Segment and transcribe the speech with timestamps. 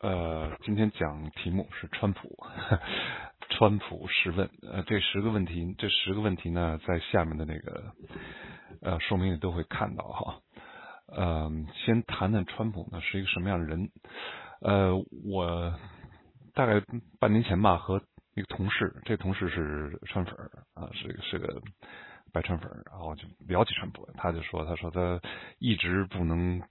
[0.00, 2.34] 呃，今天讲题目是川普，
[3.50, 4.48] 川普十问。
[4.62, 7.92] 呃，这十个问题，这十个问题呢，在下面的那个
[8.80, 10.40] 呃说明里都会看到哈。
[11.08, 13.90] 呃，先谈谈川普呢是一个什么样的人。
[14.62, 15.78] 呃，我
[16.54, 16.82] 大概
[17.18, 18.00] 半年前吧，和
[18.34, 20.34] 一个同事，这同事是川粉
[20.72, 21.60] 啊，是个是个
[22.32, 25.20] 白川粉，然后就聊起川普，他就说，他说他
[25.58, 26.62] 一直不能。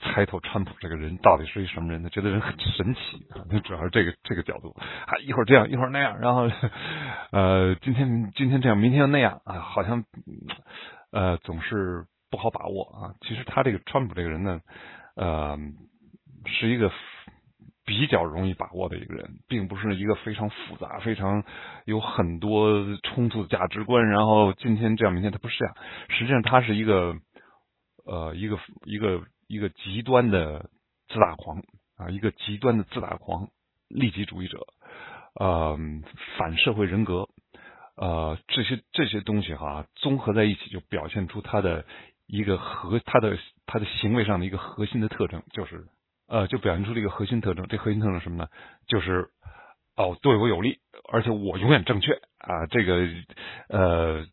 [0.00, 2.02] 猜透川普这个人到底是一什么人？
[2.02, 4.74] 他觉得人很神奇啊，那主要是这个这个角度
[5.06, 6.50] 啊，一会儿这样，一会儿那样，然后
[7.32, 10.04] 呃，今天今天这样，明天又那样啊，好像
[11.12, 13.14] 呃总是不好把握啊。
[13.20, 14.60] 其实他这个川普这个人呢，
[15.16, 15.58] 呃，
[16.46, 16.90] 是一个
[17.84, 21.44] 比较容易把握的一个人，并不是一个非常复杂、非常
[21.84, 24.08] 有很多冲突的价值观。
[24.08, 25.74] 然后今天这样，明天他不是这样。
[26.08, 27.14] 实际上，他是一个
[28.06, 28.58] 呃，一个。
[28.86, 30.70] 一个一个极端的
[31.08, 31.60] 自大狂
[31.96, 33.48] 啊，一个极端的自大狂，
[33.88, 34.64] 利己主义者，
[35.34, 35.76] 呃，
[36.38, 37.28] 反社会人格，
[37.96, 41.84] 呃，这些这些东西哈，综合在一起就表现出他的
[42.28, 45.84] 一个核，他的他的行为上的一个核心的特征，就是
[46.28, 47.66] 呃，就表现出了一个核心特征。
[47.66, 48.46] 这核心特征是什么呢？
[48.86, 49.30] 就是
[49.96, 50.78] 哦，对我有利，
[51.10, 53.04] 而且我永远正确啊，这个
[53.68, 54.24] 呃。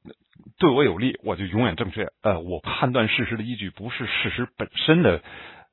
[0.57, 2.07] 对我有利，我就永远正确。
[2.21, 5.21] 呃，我判断事实的依据不是事实本身的，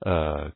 [0.01, 0.53] 呃，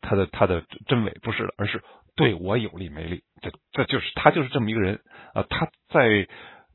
[0.00, 1.82] 他的他的真伪不是的，而是
[2.14, 3.22] 对我有利没利。
[3.40, 5.00] 这这就是他就是这么一个人
[5.34, 5.44] 啊。
[5.48, 6.28] 他在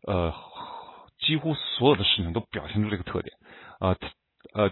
[0.05, 0.33] 呃
[1.19, 3.35] 几乎所有的事情都表现出这个特点
[3.79, 3.95] 啊。
[4.53, 4.69] 呃，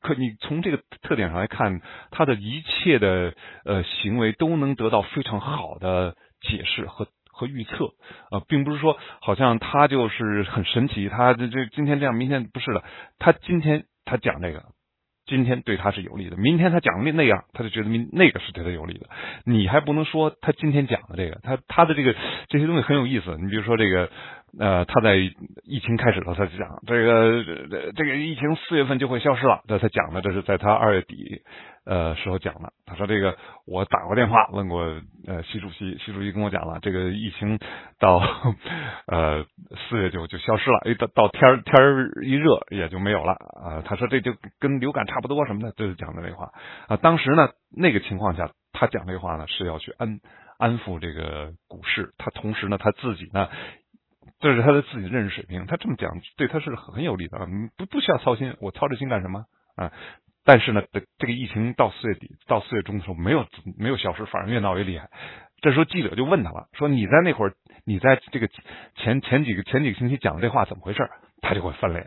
[0.00, 7.08] 可你从这个特点上来看，他的一切的呃行为都能得到非常好的解释和。
[7.38, 7.86] 和预测
[8.30, 12.82] 啊，并不是说好像他就是很神奇，他这这今天这样，明天不是的。
[13.20, 14.64] 他今天他讲这个，
[15.24, 19.06] 今天对他是有利的；明天他讲那那样，他就觉得明那个是对他有利的。
[19.44, 22.14] 你还不能说他今天讲的这个，他他的这个
[22.48, 23.36] 这些东西很有意思。
[23.38, 24.10] 你比如说这个。
[24.58, 27.44] 呃，他在疫情开始的时候，他就讲这个
[27.92, 29.62] 这个疫情四月份就会消失了。
[29.68, 31.42] 这他讲的，这是在他二月底
[31.84, 32.72] 呃时候讲的。
[32.86, 33.36] 他说这个
[33.66, 34.82] 我打过电话问过
[35.26, 37.58] 呃习主席，习主席跟我讲了，这个疫情
[37.98, 38.22] 到
[39.06, 39.44] 呃
[39.88, 41.76] 四月就就消失了，一到到天天
[42.24, 43.82] 一热也就没有了啊。
[43.84, 46.50] 他说这就跟流感差不多什么的，这是讲的那话
[46.88, 46.96] 啊。
[46.96, 50.20] 当时呢那个情况下，他讲这话呢是要去安
[50.58, 53.48] 安抚这个股市，他同时呢他自己呢。
[54.40, 57.38] 这是他的自己的认识水平，他这么讲对他是很有利的，
[57.76, 59.44] 不不需要操心，我操这心干什么
[59.76, 59.92] 啊？
[60.44, 60.82] 但是呢，
[61.18, 63.46] 这个疫情到四月底到四月中的时候没有
[63.76, 65.10] 没有消失，反而越闹越厉害。
[65.60, 67.54] 这时候记者就问他了，说你在那会儿，
[67.84, 68.48] 你在这个
[68.94, 71.08] 前前几个前几个星期讲的这话怎么回事？
[71.42, 72.06] 他就会翻脸，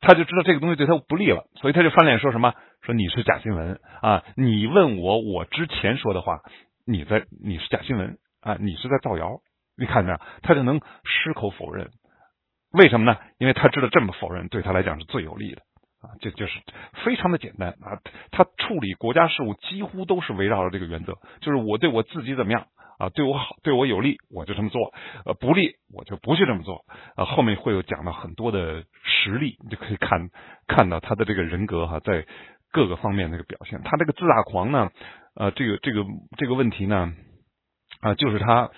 [0.00, 2.54] 他就知道这个东西对他不利了，所以他就翻脸说什么？
[2.82, 4.22] 说你是假新闻啊！
[4.36, 6.40] 你问我我之前说的话，
[6.86, 8.56] 你在你是假新闻啊！
[8.60, 9.40] 你是在造谣。
[9.80, 11.88] 你看着，他就能矢口否认，
[12.70, 13.18] 为什么呢？
[13.38, 15.62] 因为他知道这么否认对他来讲是最有利的
[16.02, 16.60] 啊，这就是
[17.02, 17.98] 非常的简单啊。
[18.30, 22.66] 他处理国家事务几乎都是围绕着这个原则，就是我对我自己怎么样
[22.98, 24.92] 啊，对我好，对我有利，我就这么做；
[25.24, 26.84] 呃，不利，我就不去这么做。
[27.16, 30.28] 啊，后面会有讲到很多的实例，你就可以看
[30.68, 32.26] 看到他的这个人格哈，在
[32.70, 33.80] 各个方面那个表现。
[33.82, 34.90] 他这个自大狂呢，
[35.34, 36.04] 呃，这个这个
[36.36, 37.14] 这个问题呢，
[38.02, 38.70] 啊，就是他。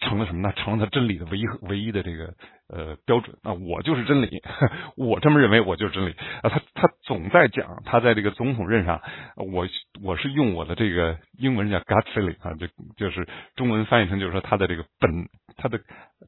[0.00, 0.52] 成了什么呢？
[0.56, 2.34] 成了他真理的唯一唯一的这个
[2.68, 3.52] 呃标准啊！
[3.52, 4.28] 我就是真理，
[4.96, 6.12] 我这么认为，我就是真理
[6.42, 6.48] 啊！
[6.48, 9.02] 他他总在讲，他在这个总统任上，
[9.36, 9.66] 我
[10.02, 15.10] 我是用我的这个英文叫 gut feeling 啊，就就是中文翻译成就是说他的这个本
[15.56, 15.78] 他的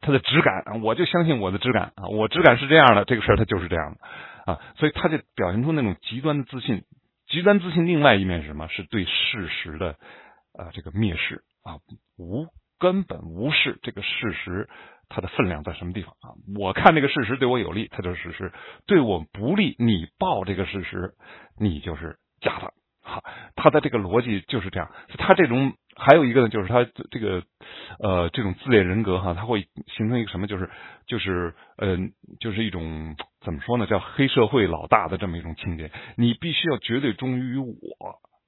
[0.02, 6.82] 他的直感，我就相信我的直感啊，我直感是这样的，这个事儿他就是这样的啊，所以他就表现出那种极端的自信，
[7.26, 8.68] 极端自信另外一面是什么？
[8.68, 9.92] 是对事实的
[10.52, 11.80] 啊这个蔑视啊
[12.18, 12.46] 无。
[12.78, 14.68] 根本无视这个事实，
[15.08, 16.34] 它的分量在什么地方啊？
[16.58, 18.52] 我看这个事实对我有利，它就是事实；
[18.86, 21.14] 对我不利，你报这个事实，
[21.58, 22.72] 你就是假的。
[23.08, 23.22] 哈，
[23.54, 24.90] 他的这个逻辑就是这样。
[25.16, 27.44] 他这种还有一个呢，就是他这个
[28.00, 30.48] 呃这种自恋人格哈，他会形成一个什么？
[30.48, 30.68] 就是
[31.06, 31.96] 就是呃
[32.40, 33.14] 就是一种
[33.44, 33.86] 怎么说呢？
[33.86, 35.92] 叫黑社会老大的这么一种情节。
[36.16, 37.76] 你必须要绝对忠于我。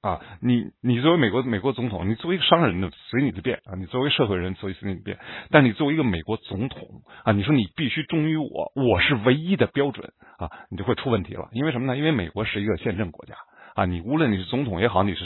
[0.01, 5.19] 啊，你你作为美国美国总统，你作为一个商人呢，随你的便啊；你作为社会人，随随你的便。
[5.51, 11.49] 但你作为一个美国总统啊，你说你必须忠于我，我是唯一的标准啊，你就会出问题了。
[11.51, 11.97] 因为什么呢？
[11.97, 13.35] 因为美国是一个宪政国家
[13.75, 15.25] 啊，你无论你是总统也好，你是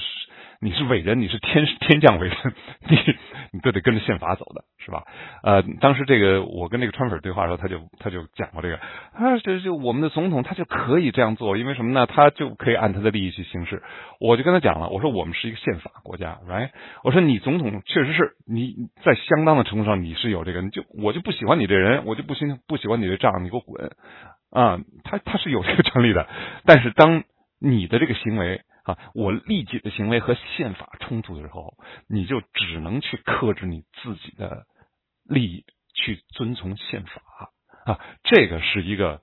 [0.63, 2.37] 你是伟人，你是天天降伟人，
[2.87, 2.97] 你
[3.51, 5.03] 你都得跟着宪法走的，是吧？
[5.43, 12.05] 呃，当时这个我跟那个川粉对话的时候，他就他就讲过这个，啊，这就我们的总统他就可以这样做，因为什么呢？
[12.05, 13.83] 他就可以按他的利益去行事。
[14.21, 16.69] 我就跟他讲了，我说我们是一个宪法国家，right？
[17.03, 18.73] 我说你总统确实是你
[19.03, 23.91] 在相当的程度上你是有这个，就我就不喜欢你这人，我就不喜不喜欢你这账，你给我滚
[24.49, 24.79] 啊！
[25.03, 26.25] 他他是有这个 权利的，
[26.65, 27.23] 但是当
[27.59, 28.61] 你的这个行为。
[28.83, 31.77] 啊，我利己的行为和宪法冲突的时候，
[32.07, 34.65] 你就只能去克制你自己的
[35.23, 37.21] 利益，去遵从宪法
[37.85, 39.21] 啊，这个是一个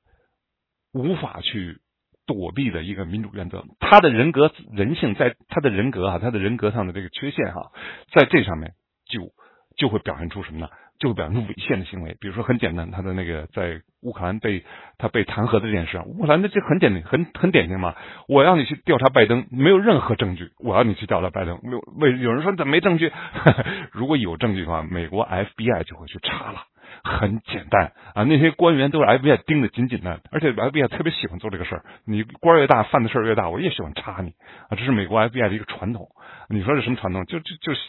[0.92, 1.80] 无法去
[2.26, 3.64] 躲避的一个民主原则。
[3.78, 7.70] 他的人格人性，在他的人格啊，他的人格上的这个缺陷哈，
[8.12, 8.74] 在这上面
[9.04, 9.32] 就
[9.76, 10.68] 就会表现出什么呢？
[11.00, 14.62] 就会表现出违宪的行为，比如说很简单，他的那个在乌克兰被
[14.98, 17.96] 他被弹劾的这件事，乌克兰的这很简单，很很典型嘛。
[18.28, 23.10] 我要你去调查拜登，没有任何证据，我要你去调查拜登，没有为有人说怎么没证据？
[23.92, 26.66] 如果有证据的话，美国 FBI 就会去查了。
[27.02, 31.84] 很简单啊，那些官员都是 FBI 盯得紧紧的，而且 FBI 特别喜欢做这个事儿。
[32.04, 34.30] 你官越大，犯的事儿越大，我越喜欢查你
[34.68, 36.08] 啊，这是美国 FBI 的一个传统。
[36.48, 37.24] 你说是什么传统？
[37.26, 37.80] 就就就是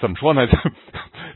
[0.00, 0.46] 怎么说呢？
[0.46, 0.56] 就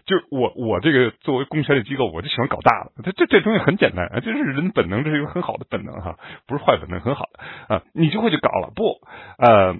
[0.04, 2.90] 就我我这个作为公权力机构，我就喜欢搞大的。
[3.04, 7.82] 这这这东西很简单啊，这是人本能，这是一个很好的本能哈，不是坏本能，很好的啊。
[7.94, 9.00] 你就会去搞了，不
[9.38, 9.76] 呃，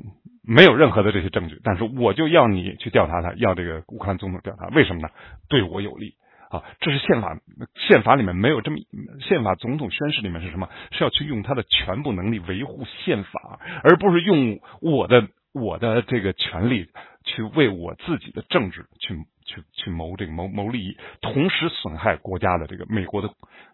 [0.47, 5.09] 没有任何的这些证据，但是我就要你去调查他，要这个乌克兰总统调查，为什么呢？
[5.49, 6.15] 对我有利
[6.53, 6.65] 啊。
[6.81, 7.39] 这是宪法，
[7.75, 8.77] 宪法里面没有这么，
[9.21, 10.69] 宪法总统宣誓里面是什么？
[10.93, 15.29] 是要去用他的全部能力维护宪法，而不是用我的。
[15.55, 16.89] 我的这个权利
[17.25, 19.15] 去为我自己的政治去
[19.45, 23.29] 去去谋这个谋谋利益，同时损害国家的这个美国的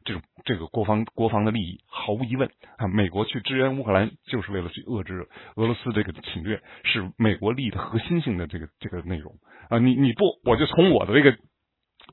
[0.05, 9.37] 这种这个国防国防的利益，毫无疑问啊，美国去支援乌克兰就是为了去遏制俄罗斯这个侵略，是美国利益的核心性的这个这个内容
[9.69, 11.39] 啊，你你不我就从我的这个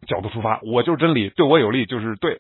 [0.07, 2.36] 角度出发，我就是真理，对我有利就是对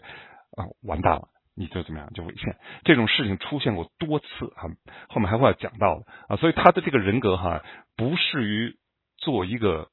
[0.57, 1.29] 啊，完蛋了。
[1.57, 4.25] 你就怎么样就违宪，这种事情出现过多次
[4.57, 4.67] 啊，
[5.07, 7.63] 后面还会要讲到的啊，所以他的这个人格哈，
[7.95, 8.75] 不适于
[9.15, 9.87] 做一个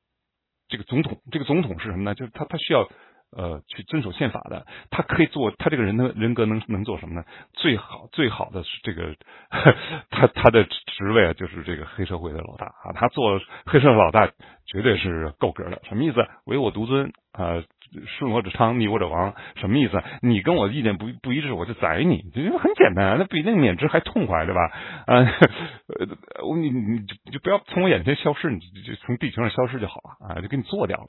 [0.67, 1.23] 这个总统。
[1.31, 2.17] 这个总统是什么呢？
[2.17, 2.88] 就是他他需要
[3.37, 7.25] 呃去遵守宪法的，他可以做他这个人的人格能能做什么呢？
[7.52, 9.14] 最好最好的是这个
[10.11, 14.31] 他他的职位啊，就是这个黑社会的老大啊，他做黑社会老大
[14.67, 15.81] 绝对是够格的。
[15.88, 16.26] 什么意思？
[16.44, 17.62] 唯我独尊啊。
[18.06, 20.02] 顺我者昌，逆我者亡，什么意思？
[20.23, 24.62] 你跟我意见不不一致，我就宰你，就很简单啊，那比那个免职还痛快，对吧？
[25.05, 25.26] 啊，
[26.49, 31.08] 我你你就就不要从我眼前消失，你就从地球上消失就好了啊，就给你做掉了。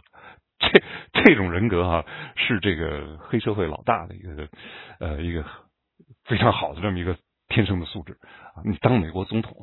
[0.72, 0.84] 这
[1.24, 2.06] 这种人格哈，
[2.36, 4.48] 是这个黑社会老大的一个
[5.00, 5.44] 呃一个
[6.26, 7.18] 非常好的这么一个
[7.48, 8.14] 天生的素质
[8.56, 8.64] 啊。
[8.66, 9.54] 你当美国总统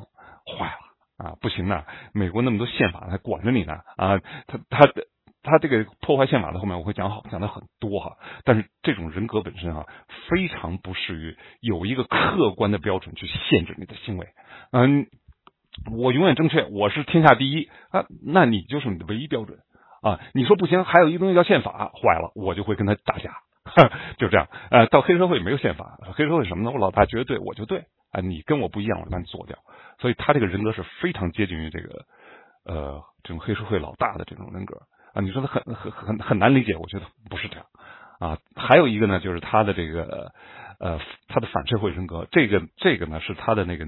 [0.44, 5.06] 坏了啊，不行呐，美国那么多宪法还管着你呢啊，他他的。
[5.42, 9.86] 他这个破坏宪法的后面我会讲好讲的很多哈，但是这种人格本身哈
[10.28, 14.28] 非常不适于有一个客观的标准去限制你的行为。
[14.70, 15.06] 嗯，
[15.96, 19.60] 我永远正确，我是天下第一啊，那你就是你的唯一标准
[20.02, 20.20] 啊。
[20.34, 23.30] 你说不行，还有一东西叫宪法，坏了，我就会跟他打架，
[24.18, 24.48] 就这样。
[24.70, 26.70] 呃，到黑社会没有宪法，黑社会什么呢？
[26.70, 29.56] 我老大觉得对，我就对啊，你跟我不一样，我就把你做掉。
[29.98, 32.04] 所以他这个人格是非常接近于这个
[32.64, 34.82] 呃这种黑社会老大的这种人格。
[35.12, 37.66] 啊，你说他很很很很难理解，我觉得不是这样
[38.20, 38.38] 啊。
[38.54, 40.32] 还有一个呢，就是他的这个
[40.78, 43.86] 呃，他的反社会人格，这个这个呢是他的那个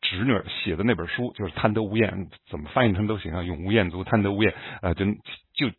[0.00, 5.04] 侄女写的那本书，就是贪得无厌，怎么翻译成都行啊，永无厌足，贪得无厌，呃，就
[5.54, 5.70] 就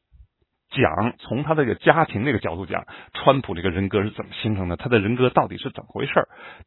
[0.70, 6.14] 讲从他这个家庭那个角度讲，川普这个人格是怎么形成的，他的人格到底是怎么回事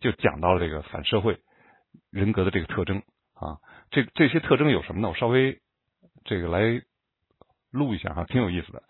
[0.00, 1.38] 就讲到了这个反社会
[2.10, 2.98] 人格的这个特征
[3.34, 3.58] 啊。
[3.90, 5.08] 这这些特征有什么呢？
[5.08, 5.58] 我稍微
[6.24, 6.82] 这个来。
[7.74, 8.82] 录一下哈，挺有意思的。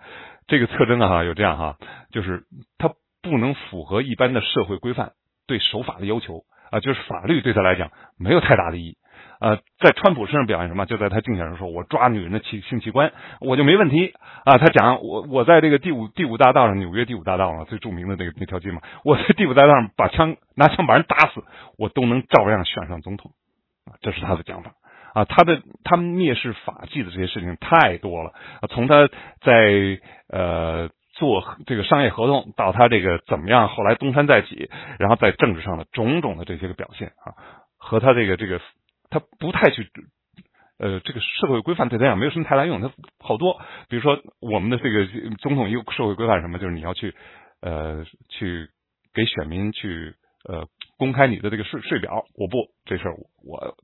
[0.49, 1.79] 这个特征啊，有这样哈，
[2.11, 2.43] 就是
[2.79, 5.13] 他不能符合一般的社会规范
[5.47, 8.97] 对守法的要求啊，就是法律对他来讲没有太大的意义。
[9.41, 10.87] 呃，在川普身上表现什么？
[10.87, 14.15] 就在他竞选的时说，我抓女人的器性器官，我就没问题
[14.45, 14.57] 啊。
[14.57, 21.45] 他讲我我在这个第五第五大道上，纽约第五大道上，最著名的那个那条街嘛，我在第五大道上把枪拿枪把人打死，
[21.77, 23.33] 我都能照样选上总统
[23.85, 24.73] 啊，这是他的讲法。
[25.15, 28.31] 啊，他的他们蔑视法纪的这些事情太多了
[28.63, 28.65] 啊！
[28.71, 29.09] 从他
[29.43, 30.01] 在
[30.31, 37.37] 呃做这个商业合同，到他这个怎么样后来东山再起，然后在政治上的种种的这些个表现啊，
[37.77, 38.61] 和他这个这个
[39.11, 39.87] 他不太去
[40.79, 42.81] 呃这个社会规范对他讲没有什么太大用。
[42.81, 42.91] 他
[43.21, 45.07] 好多，比如说我们的这个
[45.39, 47.15] 总统一个社会规范什么，就是你要去
[47.61, 48.71] 呃去
[49.13, 50.15] 给选民去
[50.49, 50.67] 呃
[50.97, 52.25] 公开你的这个税税表。
[52.37, 53.15] 我不这事儿
[53.45, 53.77] 我。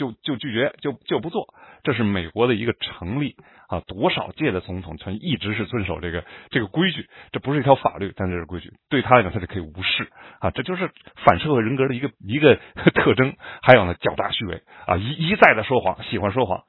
[0.00, 1.44] 就就拒绝，就就不做。
[1.82, 3.36] 这是美国的一个成立
[3.68, 8.72] 啊，多少届的总统他一直是遵守这个这个规矩，这不是一条法律，但这是规矩。
[8.88, 10.08] 对他来讲，他就可以无视
[10.40, 12.58] 啊，这就是反社会人格的一个一个
[12.94, 13.34] 特征。
[13.60, 16.64] 还有呢，狡诈虚伪啊，一一再的说谎，喜欢说谎，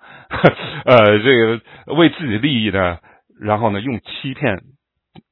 [0.85, 1.61] 呃，这个
[1.95, 2.99] 为自己的利益呢，
[3.39, 4.61] 然后呢，用欺骗、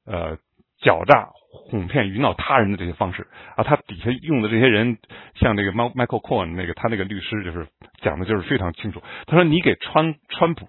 [0.06, 0.38] 呃，
[0.82, 1.27] 狡诈。
[1.51, 4.98] 哄骗、愚闹他人的这些方式啊，他底下用的这些人，
[5.34, 7.68] 像这个 Michael Cohen 那个他那个律师，就是
[8.01, 9.01] 讲的就是非常清楚。
[9.25, 10.68] 他说：“你给川川普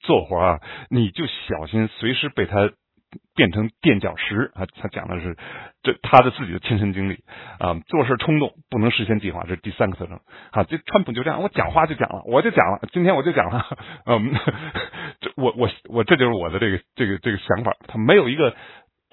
[0.00, 2.72] 做活啊，你就小心随时被他
[3.36, 5.36] 变成垫脚石啊。”他讲的是
[5.82, 7.18] 这他的自己的亲身经历
[7.58, 10.18] 啊，做事冲动，不能事先计划，这是第三个特征
[10.52, 10.64] 啊。
[10.64, 13.66] 这川普就这样，我讲话就讲了，我就讲了，今天我就讲了，
[14.06, 14.32] 嗯，
[15.20, 18.56] 这我我我这就是我的这个这个这个想法，他没有一个。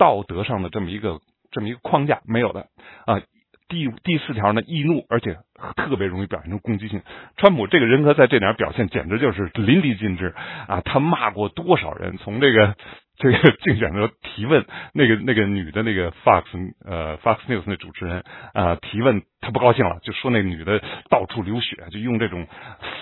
[0.01, 1.20] 道德上的这么一个
[1.51, 2.62] 这么一个框架没有的
[3.05, 3.22] 啊，
[3.70, 5.38] 第第四条呢，易怒，而且
[5.75, 7.03] 特别容易表现出攻击性。
[7.38, 10.34] 川普这个人格在这点表现简直就是淋漓尽致
[10.67, 10.81] 啊！
[10.84, 12.17] 他骂过多少人？
[12.17, 12.75] 从这个。
[13.22, 16.44] 这个竞选的提问，那个那个女的那个 Fox
[16.84, 18.24] 呃 Fox News 那主持人
[18.56, 22.48] 啊提问，他不高兴了，就说那女的到处流血，就用这种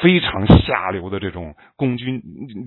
[0.02, 2.04] 非常下流的这种攻击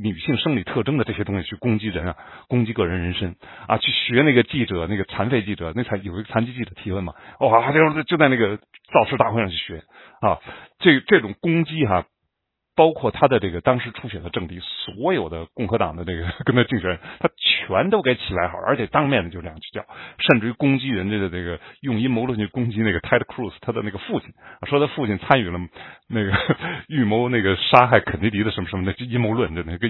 [0.02, 2.16] 女性生理特征的这些东西去攻击人啊，
[2.48, 3.36] 攻击个人人身
[3.68, 9.82] 啊，去学那个记者那个残废记者，那才有一个残疾记者提问嘛，哇，就就在那个造势大会上去学
[10.22, 10.40] 啊，
[10.78, 12.06] 这这种攻击哈。
[12.74, 19.84] 包括他的这个当时初选的政敌，所有的共和党的这个 跟他竞选，他全都给起外号，而且当面的就这样去叫，
[20.18, 24.32] 甚至于攻击人家的这个用阴谋论去攻击那个 Ted Cruz 他的那个父亲，
[24.66, 25.58] 说他父亲参与了
[26.08, 26.32] 那个
[26.88, 29.88] 预谋那个杀害肯尼迪的什么什么的阴谋论的那个，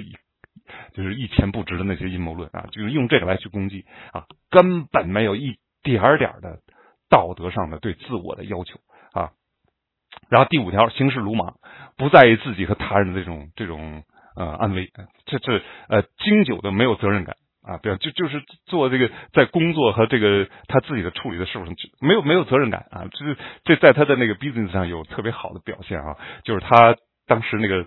[0.94, 6.58] 就是一钱不值的那些阴谋论啊，就是用这个来去攻击啊，根本没有一点点的
[7.08, 8.80] 道德上的对自我的要求
[9.12, 9.30] 啊。
[10.28, 11.56] 然后第五条，行事鲁莽，
[11.96, 14.02] 不在意自己和他人的这种这种
[14.36, 14.90] 呃安危，
[15.26, 26.96] 这这呃经久的没有责任感啊，对，就就是做这个在工作和这个他自己的处理的事物上没有没有责任感啊，这这在他的那个 business 上有特别好的表现啊，就是他
[27.26, 27.86] 当时那个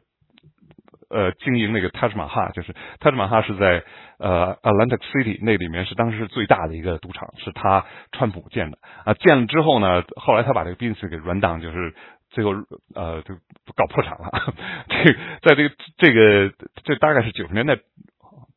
[1.10, 3.84] 呃经营那个 Taj Mahal，就是 Taj Mahal 是在
[4.18, 11.94] 呃 Atlantic City 那里面是当时是最大的一个赌场，是他川普建的啊，建了之后呢，后来他把这个 business 给 run down，就是。
[12.36, 12.52] 最后，
[12.94, 13.34] 呃，就
[13.78, 14.30] 搞破产了。
[14.92, 16.52] 这在这个这个
[16.84, 17.78] 这大概是九十年代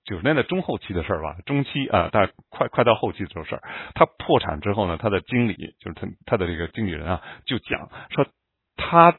[0.04, 3.62] 九十年代中后期的事儿吧，中期啊，大快快到后期的时候事儿。
[3.94, 8.26] 他破产之后呢，他的经理就是他他的这个经理人啊，就讲说
[8.76, 9.16] 他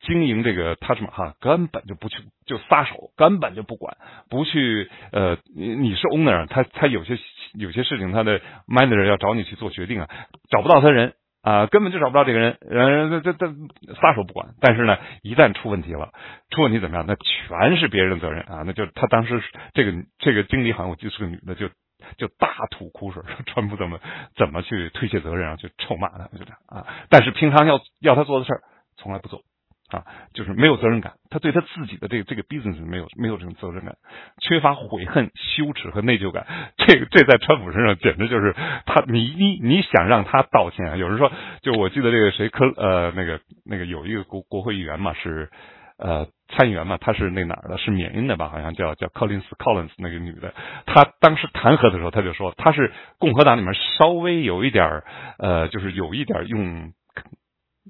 [0.00, 3.96] 经营这个他什么哈，根本就不去就撒手，根本就不管，
[4.28, 7.16] 不去呃，你你是 owner，他他有些
[7.54, 10.08] 有些事情他的 manager 要找你去做决定啊，
[10.50, 11.14] 找不到他人。
[11.42, 14.54] 啊，根本就找不到这个人，人这这这撒手不管。
[14.60, 16.12] 但是呢，一旦出问题了，
[16.50, 17.04] 出问题怎么样？
[17.06, 18.62] 那全是别人的责任啊！
[18.66, 19.42] 那就他当时
[19.72, 21.68] 这个这个经理好像我记得是个女的，就
[22.16, 24.00] 就大吐苦水，说川普怎么
[24.36, 26.86] 怎么去推卸责任啊，就臭骂他，就这样啊。
[27.08, 28.60] 但是平常要要他做的事儿，
[28.96, 29.42] 从来不做。
[29.90, 30.04] 啊，
[30.34, 33.96] 就是没有责任感，他对他自己的这个这个 business 没有没有这种责任感，
[34.38, 36.46] 缺乏悔恨、羞耻和内疚感。
[36.76, 38.54] 这个这在川普身上简直就是
[38.84, 40.96] 他，你你你想让他道歉啊？
[40.96, 45.48] 有人说，就我记得这个谁科呃那个那个有一个国国会议员嘛，是
[45.96, 47.78] 呃参议员嘛，他是那哪儿的？
[47.78, 48.50] 是缅因的吧？
[48.50, 50.52] 好像叫叫 Collins Collins 那个女的，
[50.84, 55.02] 她当时弹劾的时候，他就说她是共和党里面稍微有一点
[55.38, 56.92] 呃，就是有一点用。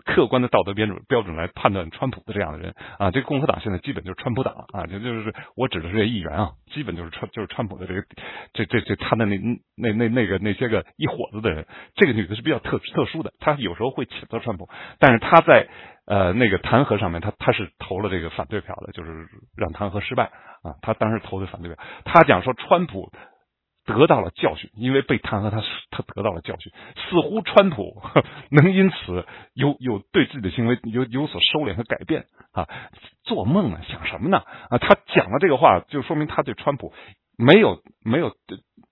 [0.04, 8.02] 客观的道德标准标准来判断川普的这样的人啊，这个共和党现在基本就是川普党啊，就就是我指的是这议员啊，基本就是川就是川普的这个
[8.52, 9.36] 这这这他的那
[9.76, 15.68] 那那那个那些个一伙子的人，这个女的是比较特特殊的，她有时候会谴责川普，但是她在
[16.06, 19.26] 呃那个弹劾上面，她她是投了这个反对票的，就是
[19.56, 20.24] 让弹劾失败
[20.62, 23.10] 啊，她当时投的反对票，她讲说川普。
[23.88, 26.70] 得到了教训，因为被弹劾，他他得到了教训。
[26.94, 28.02] 似乎川普
[28.52, 32.68] 能因此有有对自己的行为有有所收敛和改变啊？
[33.24, 33.80] 做梦呢？
[33.88, 34.42] 想什么呢？
[34.68, 34.76] 啊？
[34.76, 36.92] 他讲了这个话，就说明他对川普
[37.38, 38.36] 没有没有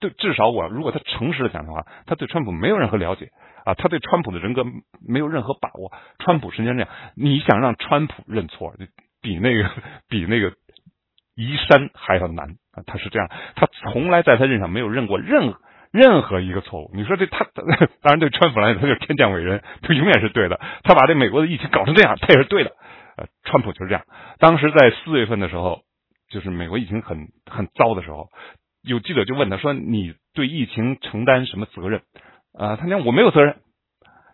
[0.00, 3.30] 对至少我如果他诚实的讲的话，他对川普没有任何了解
[3.66, 3.74] 啊？
[3.74, 4.64] 他对川普的人格
[5.06, 5.92] 没有任何把握。
[6.18, 8.74] 川普是这样，你想让川普认错，
[9.20, 9.70] 比那个
[10.08, 10.54] 比那个
[11.34, 12.56] 移山还要难。
[12.87, 15.61] 他是这样，他从来在他任上没有认过任何
[15.92, 16.90] 任何一个错误。
[16.95, 17.47] 你说这他
[18.02, 20.61] 当然对川普来讲，他就是天降伟人，他永远是对的。
[20.83, 22.73] 他把这美国的疫情搞成这样，他也是对的。
[23.16, 24.04] 呃，川普就是这样。
[24.38, 25.80] 当时在四月份的时候，
[26.28, 28.28] 就是美国疫情很很糟的时候，
[28.83, 32.02] 有记者就问他说：“你对疫情承担什么责任？”
[32.52, 33.56] 啊，他讲我没有责任。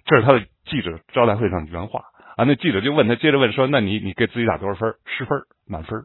[0.04, 2.02] 这是他的记者招待会上的原话。
[2.36, 4.94] 啊，那记者就问他，接着问说，那你你给自己打多少分？
[5.06, 6.00] 十分，满分。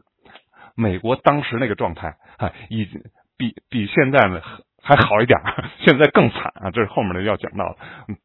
[0.78, 3.02] 美国当时那个状态啊，已经
[3.36, 4.40] 比比现在呢
[4.80, 5.40] 还好一点，
[5.84, 6.70] 现在更惨啊！
[6.70, 7.76] 这是后面的要讲到的。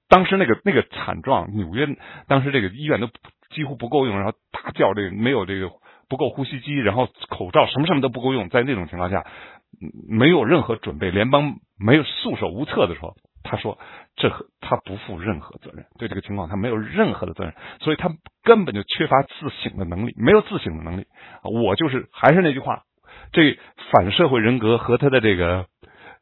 [0.07, 1.88] 当时那个那个惨状，纽约
[2.27, 3.10] 当时这个医院都
[3.50, 5.69] 几乎不够用，然后大叫这个没有这个
[6.07, 9.25] 不够呼吸机，然后口罩什么什么都不够用，在那种情况下，
[10.07, 13.77] 没有任何准备，联邦没有束手无策的时候，他说
[14.15, 18.09] 这和他不负任何责任，对这个情况他没有任何的责任，所以他
[18.43, 21.05] 根本就缺乏自省的能力，没有自省的能力。
[21.43, 22.83] 我就是还是那句话，
[23.31, 23.57] 这
[23.91, 25.65] 反社会人格和他的这个。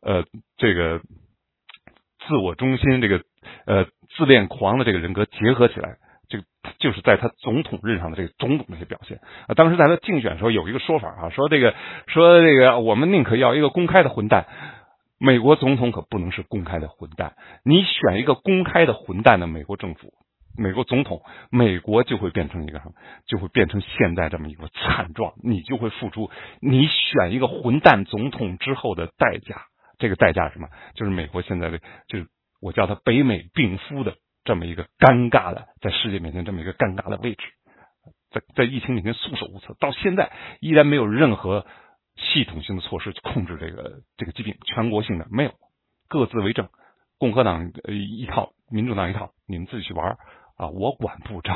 [0.03, 0.23] 呃，
[0.57, 0.99] 这个
[2.25, 3.21] 自我中心，这个
[3.67, 3.85] 呃
[4.17, 5.97] 自恋狂的这个人格结合起来，
[6.27, 6.43] 这个
[6.79, 9.53] 就是在他总统任上的这个种种的一些表现啊。
[9.53, 11.75] 当时在他竞选时候有一个说法啊，说这个
[12.07, 14.47] 说这个我们宁可要一个公开的混蛋，
[15.23, 17.35] 美国总统可不能是公开的混蛋。
[17.63, 20.13] 你选一个公开的混蛋的美国政府。
[20.57, 22.93] 美国总统，美国就会变成一个什么？
[23.27, 25.33] 就会变成现在这么一个惨状。
[25.43, 29.61] 你就会付出你选一个混蛋总统之后的代价。
[29.99, 30.67] 这个代价是什么？
[30.95, 32.25] 就是美国现在的，就是
[32.59, 37.43] 我叫他北美病夫的这么一个尴尬的，在世界面前这么一个尴尬的位置，
[38.31, 41.67] 在在疫情面前束手无策，到现在依然没有任何
[42.17, 45.51] 系统性的措施去控制这个这个疾病，全国性的没有，
[46.07, 46.69] 各自为政，
[47.17, 50.17] 共和党一套，民主党一套，你们自己去玩
[50.57, 51.53] 啊，我管不着。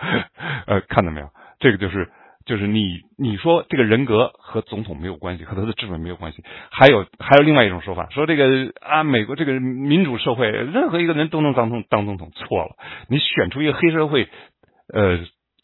[0.66, 1.28] 呃，看到没有？
[1.58, 2.10] 这个就是。
[2.44, 6.42] 就是你你说这个人格和总统没有关系，和他的智慧没有关系。
[6.72, 12.74] 还有还有另外一种说法，说这个啊，美国这个民主社会，任何一个人都能当总当总统，错了。
[13.08, 14.28] 你选出一个黑社会
[14.92, 15.20] 呃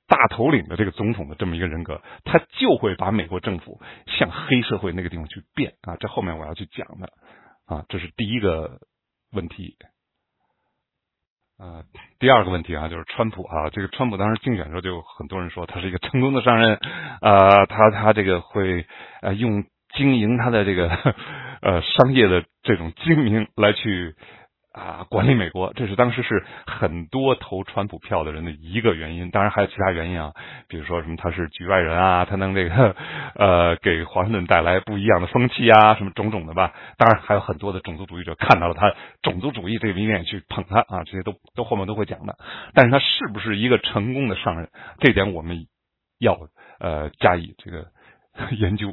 [0.09, 5.97] 大头领的这个总统的这么一个人格，他就会把美国政府向黑社会那个地方去变啊。
[6.01, 7.11] 这后面我要去讲的
[7.67, 8.81] 啊，这是第一个
[9.31, 9.77] 问题。
[11.59, 11.85] 呃，
[12.19, 16.81] 第二个问题啊，就是川普啊，这个川普当时竞选的时候，就很多人说他是一个成功的商人，
[17.21, 18.87] 呃，他他这个会
[19.21, 20.89] 呃用经营他的这个
[21.61, 24.17] 呃商业的这种精明来去。
[24.79, 29.31] 啊，管理美国，这是当时是很多投川普票的人的一个原因。
[29.31, 30.33] 当然还有其他原因啊，
[30.69, 32.95] 比如说什么他是局外人啊，他能这个
[33.35, 36.73] 呃给华盛顿带来不一样的风气啊，什么种种的吧。
[36.97, 42.37] 当然还有很多的种族主义者看到了他种族主义这个一面去捧他啊，这些都都后面都会讲的。
[42.73, 44.69] 但是他是不是一个成功的商人，
[45.01, 45.67] 这点我们
[46.21, 46.39] 要
[46.79, 47.87] 呃加以这个。
[48.57, 48.91] 研究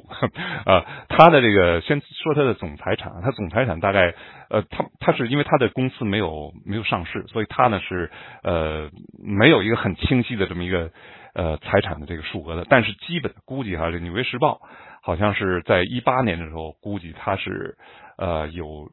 [0.66, 4.14] 啊，他的这个先说他的总财产，他总财产大概
[4.50, 8.12] 呃，他他是因为他的公司没有没有上市，所以他呢是
[8.44, 8.90] 呃
[9.24, 10.92] 没有一个很清晰的这么一个
[11.34, 14.60] 呃财产的这个数额的，但是基本估计哈，这纽约时报
[15.04, 17.78] 好像是在一八年的时候估计他是
[18.18, 18.90] 呃有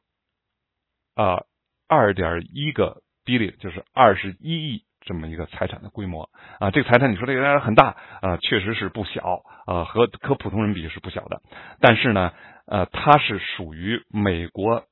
[1.15, 1.45] 啊
[1.89, 4.83] 二点一个 billion，就是二十一亿。
[5.05, 11.43] 这么一个财产的规模啊，这个财产你说这个很大啊，确实是不小啊，和和普通人比是不小的。
[11.81, 12.33] 但是呢，
[12.67, 14.85] 呃，它是属于美国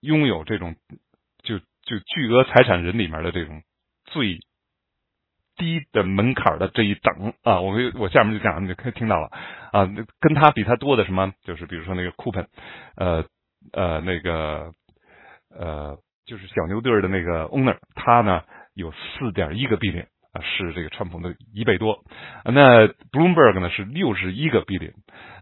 [0.00, 0.76] 拥有这种
[1.42, 3.62] 就就巨额财产人里面的这种
[4.04, 4.38] 最
[5.56, 7.60] 低的门槛的这一等啊。
[7.60, 9.28] 我我下面就讲，你就可以听到了
[9.72, 9.86] 啊。
[10.20, 12.46] 跟他比他多的什么，就是比如说那个库 n
[12.96, 13.24] 呃
[13.72, 14.72] 呃那个
[15.58, 18.42] 呃就是小牛队的那个 owner，他呢。
[18.78, 21.98] 有四点一个 billion 啊，是这个川普的一倍多。
[22.44, 24.92] 那 Bloomberg 呢是六十一个 billion，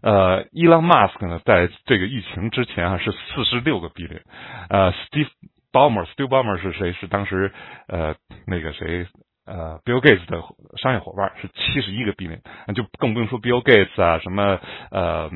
[0.01, 4.21] 呃，Elon Musk 呢在这个疫情之前啊是四十六个 billion，
[4.69, 5.29] 呃，Steve
[5.71, 6.93] Ballmer，Steve Ballmer 是谁？
[6.93, 7.53] 是当时
[7.87, 8.15] 呃
[8.47, 9.05] 那个谁
[9.45, 10.41] 呃 Bill Gates 的
[10.81, 12.41] 商业伙伴，是七十一个 billion，
[12.73, 15.29] 就更不用说 Bill Gates 啊，什么呃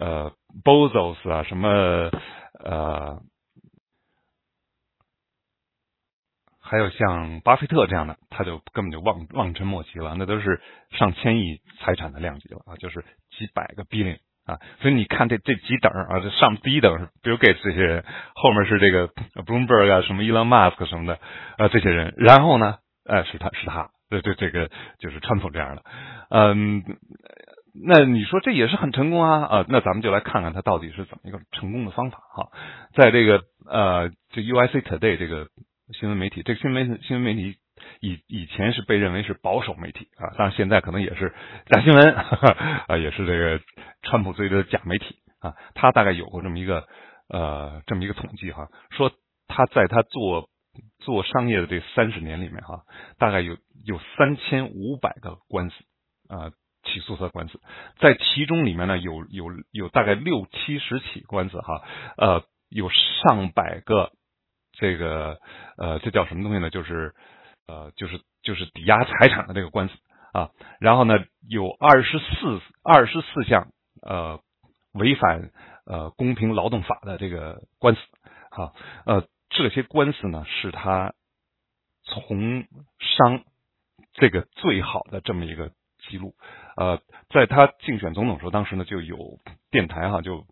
[0.00, 1.68] 呃 Bozos 啊，什么
[2.64, 3.18] 呃。
[6.74, 10.60] 还有像巴菲特这样的，他就根本就望望尘莫及了，那都是
[10.90, 19.06] 上千亿财产的量级了啊，就是几百个 billion 啊，所以你看这这几等啊，这上第一等是 Bill Gates 这些人，后面是这个
[19.46, 21.20] Bloomberg 啊，什么 Elon Musk 什么的
[21.58, 25.84] 啊，这些人，然后呢，哎，是他是他，这这这个就是川普这样的，
[26.30, 26.82] 嗯，
[27.86, 32.48] 那你说这也是很成功啊啊，那咱们就来看看他到底是怎么一个成功的方法哈，
[32.96, 35.46] 在这个呃，这 UIC Today 这个。
[35.92, 37.58] 新闻媒体，这个新闻新闻媒体
[38.00, 41.34] 以以前是被认为是保守媒体啊，当然现在可能也是
[41.66, 42.08] 假新闻
[42.88, 43.60] 啊，也是这个
[44.02, 45.52] 川普最的假媒体啊。
[45.74, 46.88] 他大概有过这么一个
[47.28, 49.12] 呃这么一个统计哈，说
[49.46, 50.48] 他在他做
[51.00, 52.84] 做商业的这三十年里面哈，
[53.18, 55.74] 大概有有三千五百个官司
[56.28, 56.50] 啊
[56.84, 57.60] 起诉他的官司，
[57.98, 61.82] 在其中里面呢有有有大概六七十起官司哈，
[62.16, 64.12] 呃有上百个。
[64.78, 65.38] 这个
[65.76, 66.70] 呃，这叫什么东西呢？
[66.70, 67.14] 就是
[67.66, 69.94] 呃，就是就是抵押财产的这个官司
[70.32, 71.14] 啊，然后呢
[71.48, 73.68] 有二十四二十四项
[74.02, 74.40] 呃
[74.92, 75.50] 违反
[75.86, 78.00] 呃公平劳动法的这个官司
[78.50, 78.72] 啊，
[79.06, 81.14] 呃这些官司呢是他
[82.02, 82.66] 从
[82.98, 83.44] 商
[84.12, 85.70] 这个最好的这么一个
[86.08, 86.34] 记录，
[86.76, 86.98] 呃，
[87.30, 89.16] 在他竞选总统时候，当时呢就有
[89.70, 90.44] 电台哈就。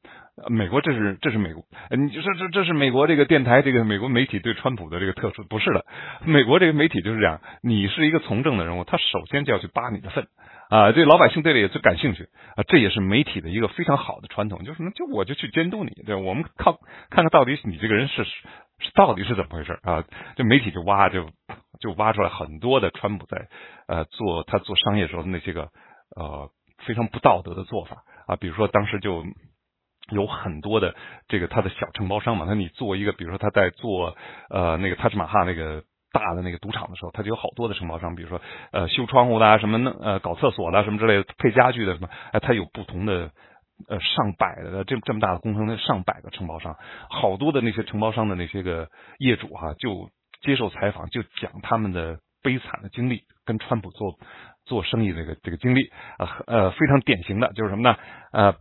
[0.48, 5.84] 美国这是这是美国，你就说这这是美国这个电台这个美国媒体对川普的这个特殊不是的，
[6.24, 10.26] 美国这个媒体就是这样，你是一个从政的人物，他首先就要去扒你的粪
[10.70, 16.80] 啊，这老百姓对这也最感兴趣啊，这也是媒体的一个非常好的传统，就是什么，就我就去监督你，对，我们靠
[17.10, 18.32] 看看到底你这个人是是
[18.94, 20.02] 到底是怎么回事啊，
[20.36, 21.28] 这媒体就挖就
[21.78, 23.48] 就挖出来很多的川普在
[23.86, 25.68] 呃做他做商业时候的那些个
[26.16, 26.50] 呃
[26.86, 29.24] 非常不道德的做法啊，比如说当时就。
[30.10, 30.94] 有很多的
[31.28, 34.16] 这个他的小承包商嘛，那你做一个，比如说他在做
[34.50, 43.30] 呃那个塔什马哈那个大的那个赌场的时候，他就有好多的承包商，比如说呃修窗户的什么弄呃搞厕所的什么之类的，配家具的什么，哎，他有不同的
[43.88, 46.76] 呃上百的这这么大的工程的上百个承包商，
[47.08, 50.10] 好多的那些承包商的那些个业主哈，就
[50.42, 54.18] 接受采访就讲他们的悲惨的经历，跟川普做
[54.64, 57.96] 做生意这个这个经历啊呃非常典型的就是什么呢
[58.32, 58.54] 呃。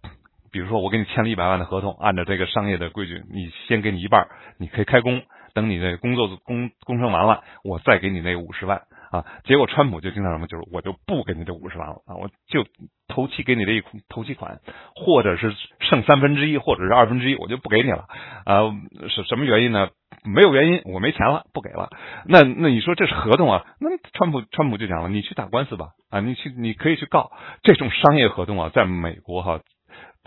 [0.53, 5.21] 比如说，我给你签了一百万的合同，按照这个商业的规矩，你先给你一半，你可以开工。
[5.53, 9.25] 等你的工作工工程完了，我再给你那五十万啊。
[9.43, 12.65] 结果川普就经常什么，就是我就不给你这五十万了啊，我就
[13.07, 14.59] 头期给你这一头期款，
[14.95, 18.05] 或者是剩三分之一，或者是二分之一，我就不给你了
[18.45, 18.71] 啊。
[19.09, 19.89] 是什么原因呢？
[20.23, 21.89] 没有原因，我没钱了，不给了。
[22.25, 23.65] 那那你说这是合同啊？
[23.79, 27.31] 那川普川普就讲了，你去打官司吧啊，你去你可以去告
[27.63, 29.59] 这种商业合同啊，在美国哈。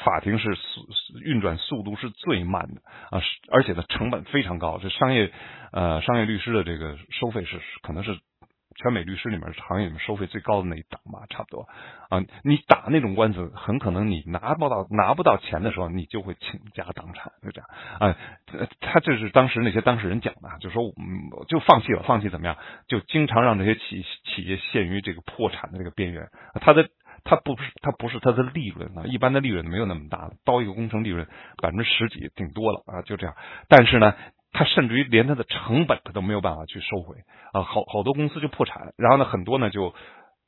[0.02, 0.88] 法庭是速
[1.24, 2.80] 运转速度是最慢的
[3.16, 4.80] 啊，而且呢成本非常高。
[4.82, 5.30] 这商业
[5.70, 8.18] 呃商业律师的这个收费是可能是
[8.74, 11.68] 全美律师里面行业里面收费最高的那一档吧，差不多
[12.10, 12.22] 啊。
[12.42, 18.16] 你打那种官司，很可能你拿不到拿不到钱的时候，你就会倾家荡产，就这样啊。
[18.80, 22.56] 他这是当时那些当事人讲的，就说嗯就放弃了，放弃怎么样？
[22.88, 26.28] 就经常让这些企企业陷于这个破产的这个边缘。
[26.60, 26.88] 他的。
[27.26, 31.26] 他不是，他不是他的利润啊，一般的利润没有那么大，包一个工程利润
[31.62, 33.34] 百分之十几顶多了啊，就这样。
[33.66, 34.14] 但是呢，
[34.54, 37.16] 他甚至于连他的成本他都没有办法去收回
[37.52, 39.94] 啊，好好多公司就破产，然后呢，很多呢就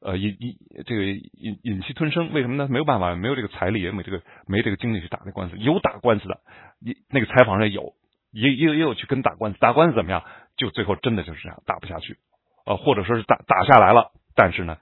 [0.00, 2.66] 呃隐隐这个隐隐气吞声，为什么呢？
[2.70, 5.58] 没有办法，没有这个财力，也没这个没这个精力去打这官司。
[5.58, 6.40] 有打官司的，
[6.80, 7.92] 一那个采访上有，
[8.32, 10.24] 也也也有去跟打官司，打官司怎么样？
[10.56, 12.16] 就最后真的就是这样打不下去
[12.64, 14.78] 啊，或者说是打打下来了，但是呢。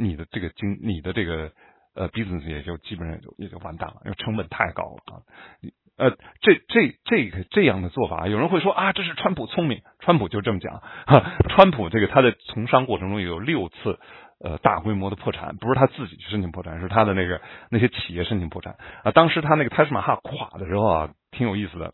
[0.00, 1.50] 你的这个经，你的这个
[1.96, 5.18] 呃 business 也就基本上也就也就完蛋了，因为成本太高了啊。
[5.98, 10.80] 呃，这这这个这样的做法，有人会说啊，这是川普聪明，川普就这么讲。
[11.06, 13.98] 哈，川普这个他的从商过程中有六次
[14.40, 19.10] 呃大规模的破产，不是他自己去申请破产，是他的那个那些企业申请破产啊。
[19.10, 21.92] 当时他那个泰斯马哈垮的时候啊，挺有意思的。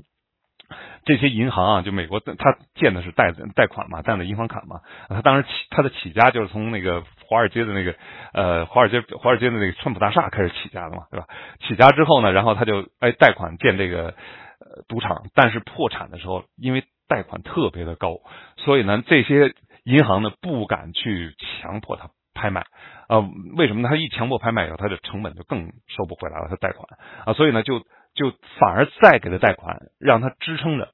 [1.05, 4.81] 这些银行啊，就美国他建的是贷贷款嘛，贷的银行卡嘛。
[5.09, 7.97] 他当时起他的起家就是从那个华尔街的那个
[8.33, 11.27] 呃华尔街华尔街的那个川普大厦开始起家的嘛，对吧？
[11.67, 14.15] 起家之后呢，然后他就哎贷款建这个
[14.61, 18.21] 呃赌场，但是破产的时候，因为贷款特别的高，
[18.59, 22.65] 所以呢这些银行呢不敢去强迫他拍卖
[23.09, 23.19] 啊。
[23.57, 23.89] 为什么呢？
[23.89, 26.87] 他一强迫拍卖以后，他的成本就更收不回来了，他贷款
[27.27, 27.83] 啊，所以呢就。
[28.15, 30.93] 就反而再给他贷款，让他支撑着，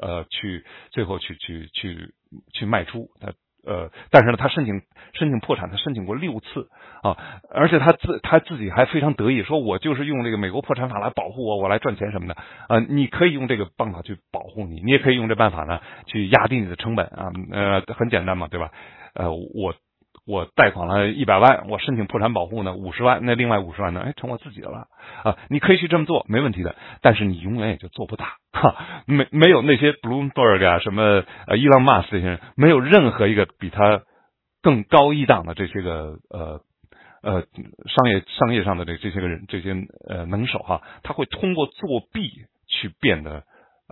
[0.00, 2.14] 呃，去最后去去去
[2.52, 3.32] 去卖出他
[3.66, 6.68] 呃，但是呢，他申请申请破产，他申请过六次
[7.02, 7.16] 啊，
[7.50, 12.34] 而且他自他自己还非常得意，说我就是用这个美国破产法来保护我，我来赚钱什么的
[12.68, 18.70] 啊，你可以用这个办法去保护你，你也可以用这办法呢去压低你的成本啊，呃，很简单嘛，对吧？
[19.14, 19.74] 呃，我。
[20.24, 24.02] 我贷款了一百万，我申请破产保护呢五十万，那另外五十万呢？
[24.06, 24.86] 哎，成我自己的了
[25.24, 25.36] 啊！
[25.48, 26.76] 你可以去这么做，没问题的。
[27.00, 34.02] 但是你永远也就做不大，哈，没没有那些 Bloomberg 啊，什么呃伊朗马斯这些人，没有任何一个比他
[34.62, 36.60] 更高一档的这些个呃
[37.22, 37.42] 呃
[37.86, 39.74] 商业商业上的这这些个人这些
[40.08, 42.30] 呃能手哈，他会通过作弊
[42.68, 43.42] 去变得。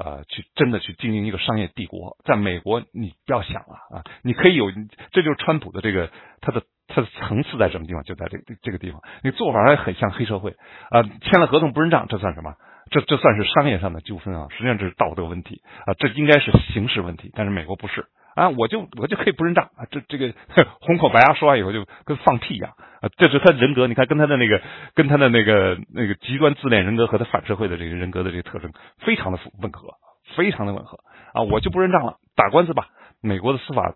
[0.02, 4.04] 呃，去真的去经营一个商业帝国，在美国你不要想了啊！
[4.22, 4.70] 你可以有，
[5.12, 6.10] 这就是川普的这个
[6.40, 8.02] 他的他的层次在什么地方？
[8.02, 10.56] 就在这这个地方，你做法还很像黑社会
[10.88, 11.02] 啊！
[11.20, 12.54] 签了合同不认账，这算什么？
[12.90, 14.46] 这这算是商业上的纠纷啊！
[14.50, 15.92] 实际上这是道德问题啊！
[15.98, 18.48] 这应该是刑事问题，但是美国不是啊！
[18.50, 19.86] 我就我就可以不认账啊！
[19.90, 20.34] 这这个
[20.80, 23.08] 红口白牙说完以后就跟放屁一样啊！
[23.16, 24.60] 这是他人格，你看跟他的那个
[24.94, 29.94] 跟他的那个那个极端自恋人格和他反社会的这个人格的这个特征非常的吻合，
[30.36, 30.98] 非常的吻合
[31.32, 31.42] 啊！
[31.42, 32.88] 我就不认账了，打官司吧。
[33.22, 33.94] 美国的司法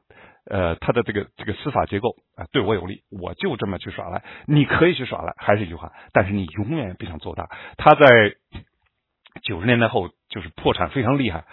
[0.51, 4.23] 呃，他的这个这个司法结构啊，对我有利，我就这么去耍赖。
[4.47, 7.49] 你可以去耍赖，还是一句话，但是你永远也别想做大。
[7.79, 8.35] 他在
[9.43, 11.45] 九十年代后就是破产非常厉害，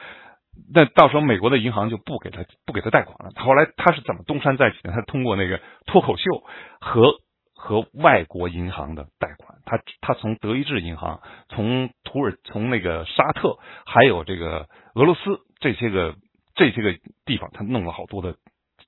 [0.73, 3.31] 那到时候美国的银行就不给他不给他贷款了。
[3.35, 4.91] 后来他是怎么东山再起的？
[4.91, 6.43] 他通过那个脱口秀
[6.79, 7.19] 和
[7.53, 15.21] 和外国银行的贷款，他他从德意志银行、从土耳从那个沙特，还有这个俄罗斯
[15.59, 16.15] 这些个
[16.55, 16.93] 这些个
[17.25, 18.35] 地方，他弄了好多的。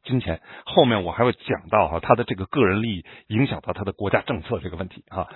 [0.04, 5.30] 金钱后面我还会讲到哈，他的这个个人利益影响到他的国家政策这个问题哈。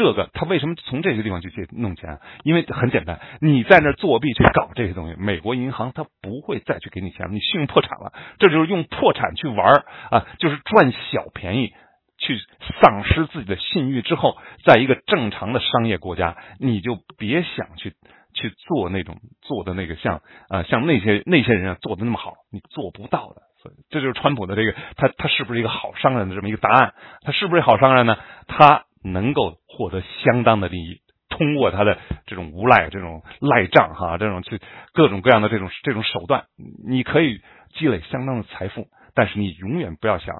[0.00, 2.20] 这个他为什么从这些地方去借弄钱？
[2.42, 11.74] 因为很简单，你在那作弊去搞这些东西，美国银行他不会再去给你钱，你信用破产了，这就是用破产去玩啊，就是赚小便宜，
[12.16, 12.38] 去
[12.80, 17.92] 丧失自己的信誉之后，在一个正常的商业国家，你就别想去
[18.32, 23.42] 去做那种做的那个像啊像那些那些人做的那么好，你做不到的。
[23.62, 26.94] 所以这就是川普的这个，他他是不是一个好商人的这么一个答案？
[27.20, 28.16] 他是不是好商人呢？
[28.48, 34.60] 他能够获得相当的利益，通过他的这种无赖、这种赖账哈，这种去
[34.92, 36.46] 各种各样的这种这种手段，
[36.86, 37.40] 你可以
[37.74, 40.34] 积累相当的财富，但是你永远不要想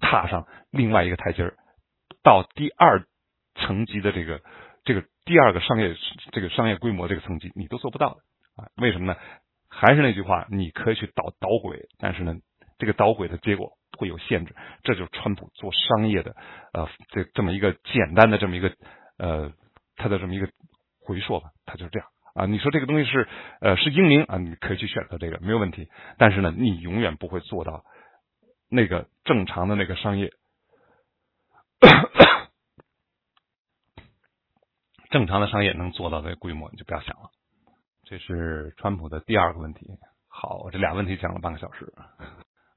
[0.00, 1.54] 踏上另外一个台阶儿，
[2.22, 3.04] 到第二
[3.54, 4.40] 层级的这个
[4.84, 5.94] 这个第二个商业
[6.32, 8.16] 这个商业规模这个层级，你都做不到的
[8.62, 8.68] 啊？
[8.76, 9.16] 为什么呢？
[9.68, 12.34] 还是那句话，你可以去捣捣鬼，但是呢？
[12.78, 16.34] 这个捣鬼的结果会有限制，这就是川普做商业的，
[16.72, 18.74] 呃，这这么一个简单的这么一个，
[19.18, 19.52] 呃，
[19.96, 20.48] 他的这么一个
[21.04, 22.46] 回溯吧，他就是这样啊。
[22.46, 23.28] 你说这个东西是，
[23.60, 27.84] 呃，是英明啊，你可以去选择这个没有问题，但是呢，你永远不会做到
[28.70, 30.32] 那个正常的那个商业，
[35.10, 37.28] 正常的商业能做到的规模，你就不要想了。
[38.04, 39.86] 这是川普的第二个问题。
[40.26, 41.92] 好，这俩问题讲了半个小时。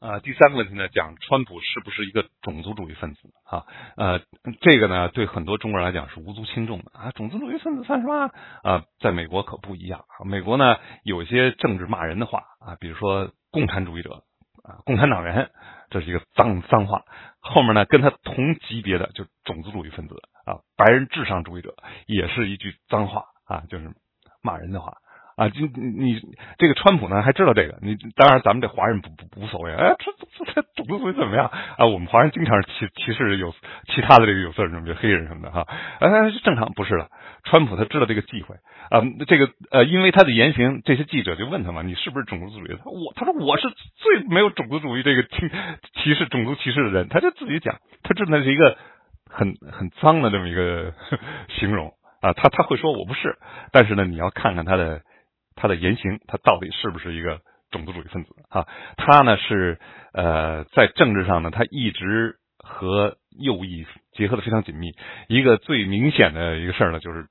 [0.03, 3.29] 啊，第三个问题呢，讲川普是不是一个种族主义分子？
[3.45, 4.19] 哈，呃，
[4.59, 7.11] 这个呢，对很多中国人来讲是无足轻重的啊。
[7.11, 8.29] 种族主义分子算什么？
[8.63, 10.03] 啊，在美国可不一样。
[10.25, 14.25] 美国呢，有一些政治骂人的话啊，比如说共产主义者
[14.61, 15.49] 啊，共产党员，
[15.89, 17.05] 这是一个脏脏话。
[17.39, 23.89] 后面呢，跟他同级别的就种族主义分子啊，白人至上主义者，也是一句脏话啊，就是
[24.41, 24.97] 骂人的话。
[25.35, 26.21] 啊，就你
[26.59, 27.79] 这个川普呢，还知道这个？
[27.81, 29.73] 你当然，咱们这华人不不无所谓。
[29.73, 31.85] 哎，这这这种族主义怎么样啊？
[31.87, 33.51] 我们华人经常歧歧视有
[33.87, 35.65] 其他的这个有色人种，比如黑人什么的哈。
[35.99, 36.09] 哎，
[36.43, 37.09] 正常不是的。
[37.45, 38.55] 川普他知道这个忌讳
[38.91, 42.77] 啊，这个呃，因为他的言行，这些记者就问他嘛，你是不是种族主义？
[42.77, 45.29] 他我他说我是最没有种族主义这个歧
[45.95, 48.77] 歧视种族歧视的人，他就自己讲，他真的是一个
[49.27, 50.93] 很很脏的这么一个
[51.57, 51.91] 形容
[52.21, 52.33] 啊。
[52.33, 53.35] 他他会说我不是，
[53.71, 55.01] 但是呢，你要看看他的。
[55.55, 58.67] 他的言行，他到底是不是一个种族主义分子啊？
[58.97, 59.79] 他呢是
[60.13, 64.91] 呃，在政治上呢，他一直和右翼结合的非常紧密。
[65.27, 67.25] 一个最明显的一个事儿呢，就是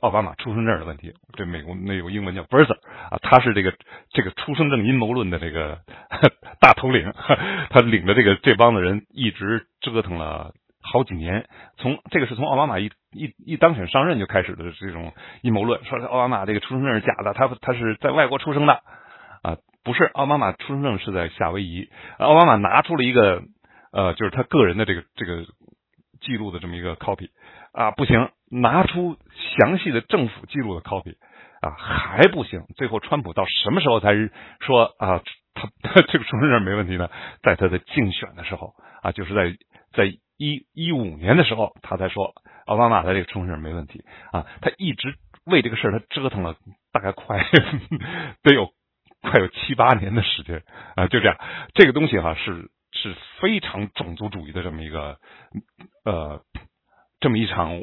[0.00, 1.14] 奥巴马出生证的问题。
[1.32, 2.76] 这美国那有英文叫 birther
[3.10, 3.72] 啊，他是这个
[4.10, 5.80] 这个出生证阴谋论的这个
[6.60, 7.12] 大头领，
[7.70, 10.52] 他领着这个这帮子人一直折腾了。
[10.92, 18.74] 好几年，从这个是从奥巴马一一一当选上任就开始的这种阴谋论，说奥巴马这个出生证是假的，他他是在外国出生的
[19.42, 23.42] 啊，不是奥巴马出生证是在夏威夷，奥巴马拿出了一个
[23.92, 25.44] 呃，就是他个人的这个这个
[26.20, 27.30] 记录的这么一个 copy
[27.72, 29.16] 啊，不行，拿出
[29.58, 31.16] 详细的政府记录的 copy
[31.62, 34.14] 啊，还不行，最后川普到什么时候才
[34.60, 35.20] 说啊，
[35.82, 37.10] 他这个出生证没问题呢？
[37.42, 39.50] 在他的竞选的时候啊，就是在
[39.92, 40.12] 在。
[40.36, 42.34] 一一五年的时候，他才说
[42.66, 44.46] 奥巴马的这个出生证没问题啊。
[44.60, 46.56] 他一直为这个事儿，他折腾了
[46.92, 47.38] 大概快
[48.42, 48.70] 得有
[49.22, 50.62] 快有七八年的时间
[50.94, 51.06] 啊。
[51.06, 51.36] 就这样，
[51.74, 55.18] 这个东西哈是是非常种族主义的这么一个
[56.04, 56.42] 呃
[57.20, 57.80] 这么一场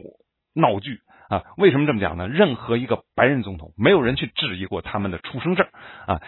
[0.54, 1.44] 闹剧啊。
[1.58, 2.28] 为什么这么讲呢？
[2.28, 5.68] 任何一个白人总统，没有人去质疑过他们的出生证
[6.08, 6.22] 啊。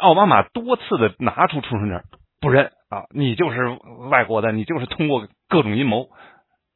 [0.00, 2.02] 奥巴马多次的拿出出生证
[2.40, 2.72] 不认。
[2.90, 3.68] 啊，你就是
[4.08, 6.08] 外国的，你就是通过各种阴谋，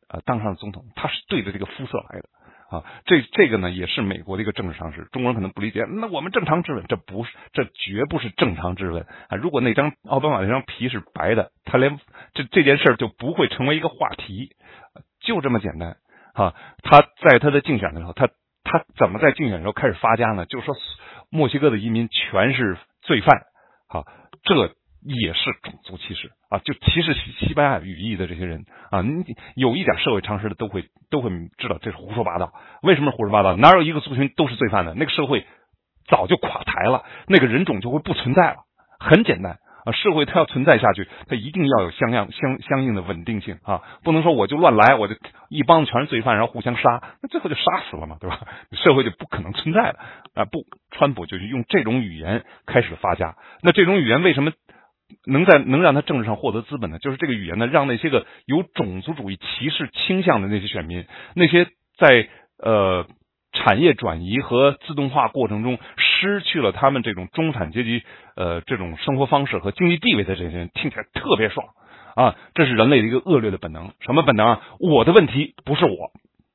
[0.09, 2.29] 啊，当上总统，他是对着这个肤色来的
[2.69, 2.85] 啊。
[3.07, 5.09] 这这个呢，也是美国的一个政治常识。
[5.11, 9.39] 中国人可能不理解，那我们正常质问，这不是，这绝不是正常质问啊。
[9.39, 11.99] 如果那张奥巴马那张皮是白的，他连
[12.35, 14.51] 这这件事就不会成为一个话题，
[15.23, 15.97] 就这么简单
[16.35, 16.55] 啊。
[16.83, 18.29] 他在他的竞选的时候，他
[18.65, 20.45] 他怎么在竞选的时候开始发家呢？
[20.45, 20.75] 就是说，
[21.31, 23.45] 墨西哥的移民全是罪犯，
[23.89, 24.05] 好，
[24.43, 24.77] 这。
[25.05, 26.59] 也是种族歧视啊！
[26.59, 29.25] 就歧视西班牙语裔的这些人啊，你
[29.57, 32.53] 有一点社会常识的都会都会知道这是胡说八道。
[32.83, 33.57] 为什么胡说八道？
[33.57, 34.95] 哪有一个族群都是罪犯的？
[34.95, 35.45] 那个社会
[36.07, 38.59] 早就垮台了，那个人种就会不存在了。
[39.01, 45.17] 很简单啊，社会它要存在下去，它一定要有相样相相应的稳定性啊，不能说我就乱来，我就
[45.49, 48.47] 一帮全是罪犯，然后互相杀，那最后就杀死了嘛，对吧？
[48.71, 49.99] 社会就不可能存在了
[50.35, 50.45] 啊！
[50.45, 50.61] 不，
[50.93, 53.35] 川普就是用这种语言开始发家。
[53.63, 54.53] 那这种语言为什么
[55.27, 56.99] 能在能让他政治上获得资本的？
[56.99, 61.67] 就是这个语言呢，让那些个有种族主义歧视倾向的那些选民，那些
[61.99, 63.07] 在呃。
[63.55, 68.03] 产业转移和自动化过程中失去了他们这种中产阶级
[68.35, 71.67] 呃这种生活方式和经济地位的这些人听起来特别爽
[72.17, 72.35] 啊！
[72.55, 73.93] 这是人类的一个恶劣的本能。
[74.01, 74.63] 什么本能啊？
[74.81, 76.13] 我的问题不是我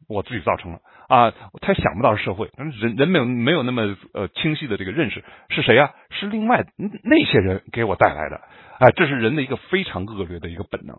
[0.09, 1.33] 我自己造成了啊！
[1.61, 5.91] 他想不到是社会人人没有没有那么呃清晰的这个认识是谁啊？
[6.09, 6.65] 是另外
[7.03, 8.41] 那些人给我带来的
[8.79, 8.91] 啊！
[8.91, 10.97] 这是人的一个非常恶劣的一个本能。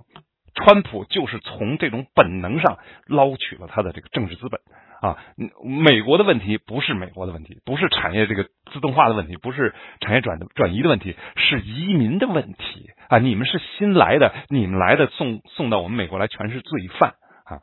[0.55, 4.61] 川普就是从这种本能上捞取了他的这个政治资本
[5.01, 5.17] 啊！
[5.63, 13.19] 美国的问题不是美国的问题，不是产业这个自动化的问题，不是产业转转移的问题，是移民的问题啊！
[13.19, 17.11] 你们是新来的，你们来的送送到我们美国来全是罪犯
[17.45, 17.61] 啊！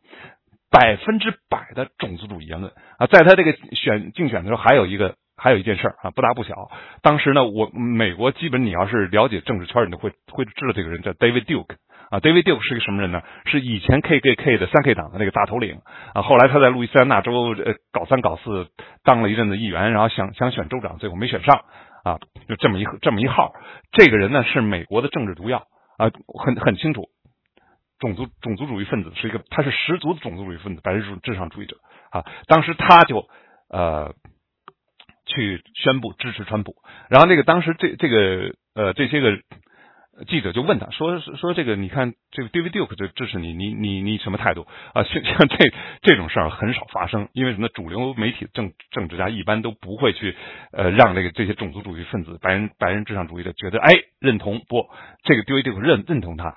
[0.76, 3.08] 百分之百的种族主义言论啊！
[3.08, 6.70] 在他这个选竞选的时候，还有一个还有一件事啊，不大不小。
[7.02, 11.78] 当时呢，我美国基本你要是了解政治圈，你都会会知道这个人叫 David Duke。
[12.12, 13.22] 啊，David Duke 是个什么人呢？
[13.46, 15.80] 是以前 KKK 的三 K 党的那个大头领
[16.14, 16.22] 啊。
[16.22, 18.68] 后来他在路易斯安那州呃搞三搞四，
[19.04, 21.62] 当了一阵子议员，然后想想选州长，最后没选上
[22.04, 22.20] 啊。
[22.50, 23.54] 就这么一这么一号，
[23.92, 25.64] 这个人呢是美国的政治毒药
[25.98, 26.12] 啊，
[26.44, 27.08] 很很清楚，
[28.00, 31.78] 种族种族主义分子是一个，他是十足的种族主义分子，白人至上主义者
[32.12, 32.24] 啊。
[32.48, 33.28] 当时他就
[33.70, 34.14] 呃
[35.26, 36.76] 去宣布支持川普，
[37.10, 39.40] 然后那个当时这这个呃这些个。
[40.30, 45.04] 记者就问他说：“说这个，你看这个 David Duke 就支持你，你你你什么态度啊？
[45.04, 45.58] 像像这
[46.04, 47.68] 这种事儿很少发生，因为什么？
[47.68, 50.34] 主流媒体政政治家一般都不会去
[50.72, 54.88] 呃让这个这些种族主义分子、白人白人至上主义者觉得哎认同不？
[55.26, 56.56] 这个 David Duke 认认同他。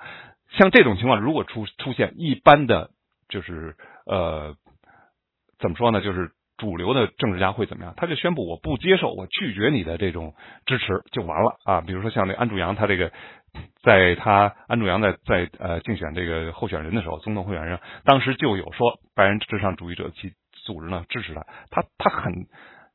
[0.57, 2.89] 像这种情况如果出出现，一般的
[3.27, 4.55] 就是呃
[5.59, 6.01] 怎么说呢？
[6.01, 7.93] 就是主流的政治家会怎么样？
[7.97, 10.33] 他就宣布我不接受，我拒绝你的这种
[10.65, 11.81] 支持就完了啊！
[11.81, 13.11] 比如说像那安主阳，他这个。”
[13.81, 22.31] 在他安主阳在在呃竞选这个候选人的时候，总统候选人当时就有说白人至上主义者其组织呢支持他，他他很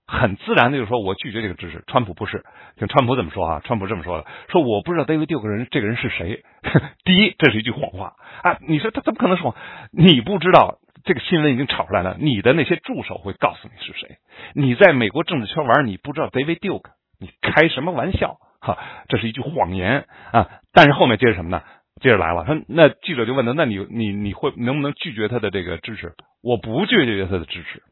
[0.07, 1.83] 很自然的就说我拒绝这个支持。
[1.87, 2.45] 川普不是，
[2.77, 3.61] 听川普怎么说啊？
[3.64, 6.43] 川普这么说的，说我不知道 David Duke 人这个人是谁。
[7.05, 8.59] 第一，这是一句谎话啊！
[8.67, 9.57] 你说他怎么可能说
[9.93, 10.79] 你不知道？
[11.05, 14.17] 这个新闻已经炒出来了，你的那些助手会告诉你是谁。
[14.55, 18.38] 你在美国政治圈玩，你不知道 David Duke，你开什么玩笑？
[18.61, 20.49] 哈，这是一句谎言啊！
[20.73, 21.62] 但是后面接着什么呢？
[22.01, 27.83] 接着来了，他那记者就问他：“那你你你会能不能拒绝他的这个支持？”我不拒绝他的支持，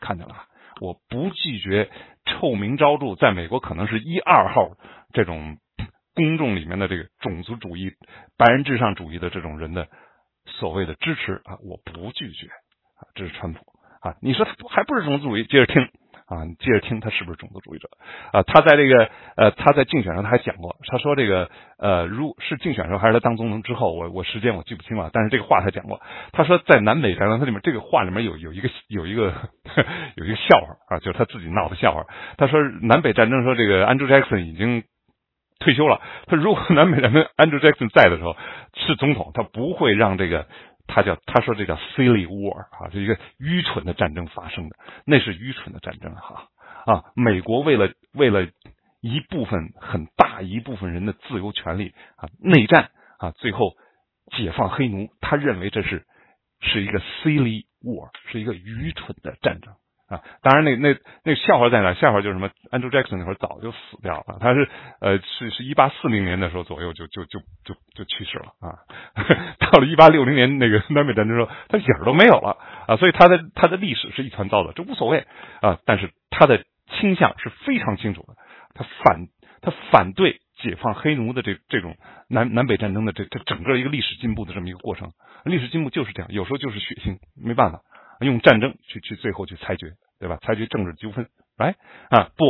[0.00, 0.34] 看见了，
[0.80, 1.90] 我不拒绝
[2.24, 4.76] 臭名昭著，在美国可能是一二号
[5.12, 5.56] 这种
[6.14, 7.92] 公众里面的这个种族主义、
[8.36, 9.88] 白人至上主义的这种人的
[10.46, 13.60] 所谓的支持啊，我不拒绝啊，这是川普
[14.00, 14.16] 啊！
[14.22, 15.44] 你说他还不是种族主义？
[15.44, 15.88] 接着听。
[16.26, 17.88] 啊，你接着听，他是不是种族主义者？
[18.32, 26.00] 啊，他在这个呃，他在竞选上他还讲过，他说这个呃，如是竞选时候还是他当总统之后，我我时间我记不清了，但是这个话他讲过，
[26.32, 29.32] 他说在南北战争，他里面这个话里面有有一个有一个
[30.16, 32.04] 有一个笑话啊，就是他自己闹的笑话。
[32.36, 34.82] 他说南北战争说这个 Andrew Jackson 已经
[35.60, 38.36] 退休了，他如果南北战争 Andrew Jackson 在的时候
[38.74, 40.48] 是总统，他不会让这个。
[40.86, 46.48] 他叫他说这叫 silly war 啊，是一个愚蠢的战争发生的，那是愚蠢的战争哈
[46.86, 47.04] 啊！
[47.14, 48.48] 美国为了为了
[49.00, 53.76] 一部分很大一部分人的自由权利啊，内战啊，最后
[54.36, 56.04] 解放黑奴，他认为这是
[56.60, 59.74] 是一个 silly war，是一个愚蠢的战争。
[60.08, 61.92] 啊，当然，那那那笑话在哪？
[61.94, 64.68] 笑话就是什么？Andrew Jackson 那会儿早就死掉了，他是
[65.00, 68.78] 呃是是一八四零年的时候左右就就就就就去世了啊。
[69.58, 72.96] 到了一八六零年那个南北战争时候，他影儿都没有了啊。
[72.96, 75.26] 所以他的他的历史是一团糟的，这无所谓
[75.60, 75.80] 啊。
[75.84, 76.64] 但是他的
[77.00, 78.34] 倾向是非常清楚的，
[78.74, 79.26] 他反
[79.60, 81.96] 他反对解放黑奴的这这种
[82.28, 85.10] 南南北战争的这这整个一个历史进步的这么一个过程。
[85.44, 87.80] 历史进步就是这样，有时候就是血腥，没办法。
[88.20, 90.38] 用战争去去最后去裁决，对吧？
[90.42, 91.74] 裁决政治纠纷，来
[92.10, 92.44] 啊不，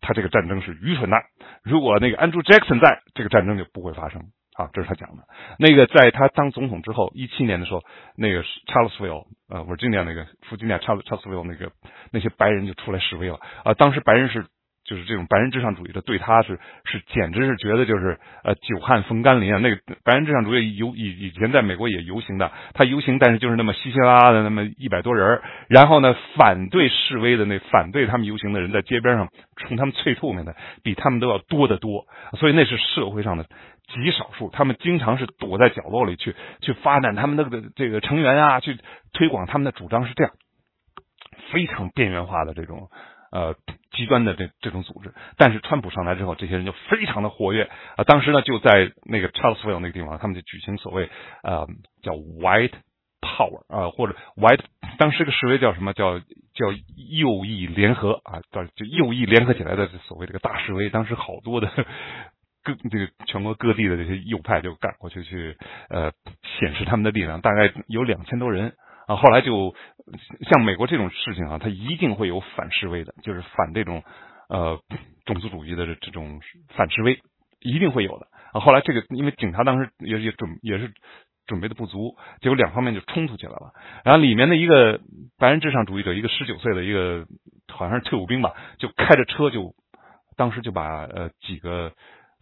[0.00, 1.16] 他这个战争是愚蠢的。
[1.62, 4.22] 如果那个 Andrew Jackson 在，这个战争就不会发生
[4.54, 4.70] 啊。
[4.72, 5.24] 这是他讲的。
[5.58, 7.82] 那个在他当总统之后，一七年的时候，
[8.16, 11.72] 那个 Charlottesville 呃，Virginia 那个弗吉尼亚 Charlottesville 那个
[12.12, 13.74] 那些白人就出来示威了啊。
[13.74, 14.46] 当时白人是
[14.84, 19.58] 就是这种白人至上主义的，对他是是简直是觉得就是呃久旱逢甘霖啊。
[19.58, 32.06] 那个白人至上主义游以以前在美国也游行的，他游行但是就是那么稀稀拉拉的那么一百多人然后呢反对示威的那反对他们游行的人在街边上冲他们啐唾沫的比他们都要多得多，
[32.38, 33.46] 所以那是社会上的
[33.88, 38.78] 极少数，他们经常是躲在角落里去去发展他们那个这个成员啊，去
[39.14, 40.32] 推广他们的主张是这样，
[41.52, 42.90] 非常边缘化的这种。
[43.34, 43.56] 呃，
[43.90, 48.04] 极端的这这种组织，但是川普上台之后，这些人就非常的活跃啊。
[48.04, 51.10] 当时呢，就在那个 Charlesville 那个地方，他们就举行所谓
[51.42, 51.66] 呃
[52.00, 52.74] 叫 White
[53.20, 54.60] Power 啊，或者 White，
[54.98, 56.70] 当时这个示威叫什么叫叫
[57.10, 60.88] 右翼联合啊，叫就右翼联合起来的所谓这个大示威。
[60.90, 61.68] 当时好多的
[62.62, 65.56] 各这个全国各地的这些右派就赶过去去
[65.88, 66.12] 呃
[66.60, 68.74] 显示他们的力量，大概有两千多人。
[69.06, 69.74] 啊，后来就
[70.48, 74.02] 像美国这种事情啊，它一定会有反示威的，就是反这种
[74.48, 74.80] 呃
[75.26, 76.40] 种族主义的这种
[76.70, 77.20] 反示威，
[77.60, 78.26] 一定会有的。
[78.52, 80.92] 啊，后来这个因为警察当时也也准也是
[81.46, 83.72] 准备的不足，结果两方面就冲突起来了。
[84.04, 85.00] 然后里面的一个
[85.38, 87.26] 白人至上主义者，一个十九岁的一个
[87.68, 89.74] 好像是退伍兵吧，就开着车就
[90.36, 91.92] 当时就把呃几个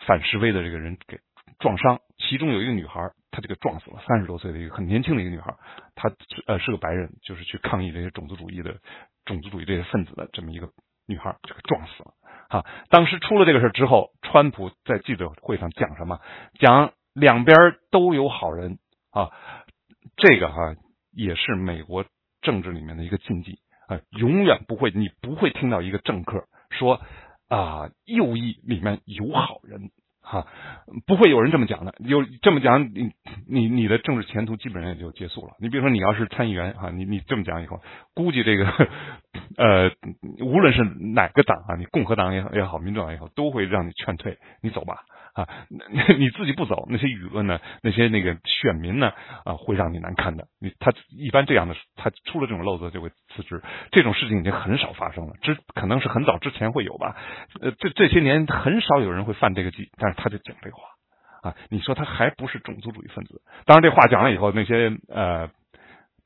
[0.07, 1.19] 反示威的这个人给
[1.59, 3.01] 撞伤，其中有一个女孩。
[3.33, 5.57] 他就给撞死了，三十多岁的一个很年轻的一个女孩，
[5.97, 6.13] 她
[6.47, 8.77] 呃是个白人，就是去抗议这些种族主义的
[9.25, 10.69] 种族主义这些分子的这么一个
[11.07, 12.13] 女孩，就给撞死了。
[12.51, 16.21] 哈，当时出了这个事之后，川普在记者会上讲什么？
[16.61, 17.57] 讲两边
[17.91, 18.79] 都有好人
[19.11, 19.31] 啊，
[20.17, 20.77] 这个哈
[21.11, 22.05] 也是美国
[22.43, 27.01] 政治里面的一个禁忌啊，永远不会，你不会听到一个政客说
[27.49, 29.91] 啊右翼里面有好人。
[30.23, 30.47] 哈，
[31.07, 31.95] 不会有人这么讲的。
[31.99, 33.11] 有这么讲，你
[33.49, 35.55] 你你的政治前途基本上也就结束了。
[35.59, 37.81] 你比如说，你要是参议员啊，你你这么讲以后，
[38.15, 38.65] 估计这个
[39.57, 39.91] 呃，
[40.41, 40.83] 无论是
[41.15, 45.01] 哪个党啊，你共和党也好也好，民主党也好，都会让你劝退，你走吧。
[45.35, 45.49] 啊，
[46.19, 47.59] 你自己不走，那些舆论呢？
[47.83, 49.13] 那些那个选民呢？
[49.45, 50.47] 啊，会让你难堪的。
[50.61, 53.63] 你他一般这样的，他出了这种漏子就会辞职。
[53.91, 57.17] 这种事情已经很少发生了，之可能是很早之前会有吧。
[57.61, 60.83] 呃，这这些年很少有人会犯这个忌，但是他就讲这话
[61.43, 61.57] 啊。
[61.71, 63.41] 你说他还不是种族主义分子？
[63.65, 65.49] 当然，这话讲了以后，那些呃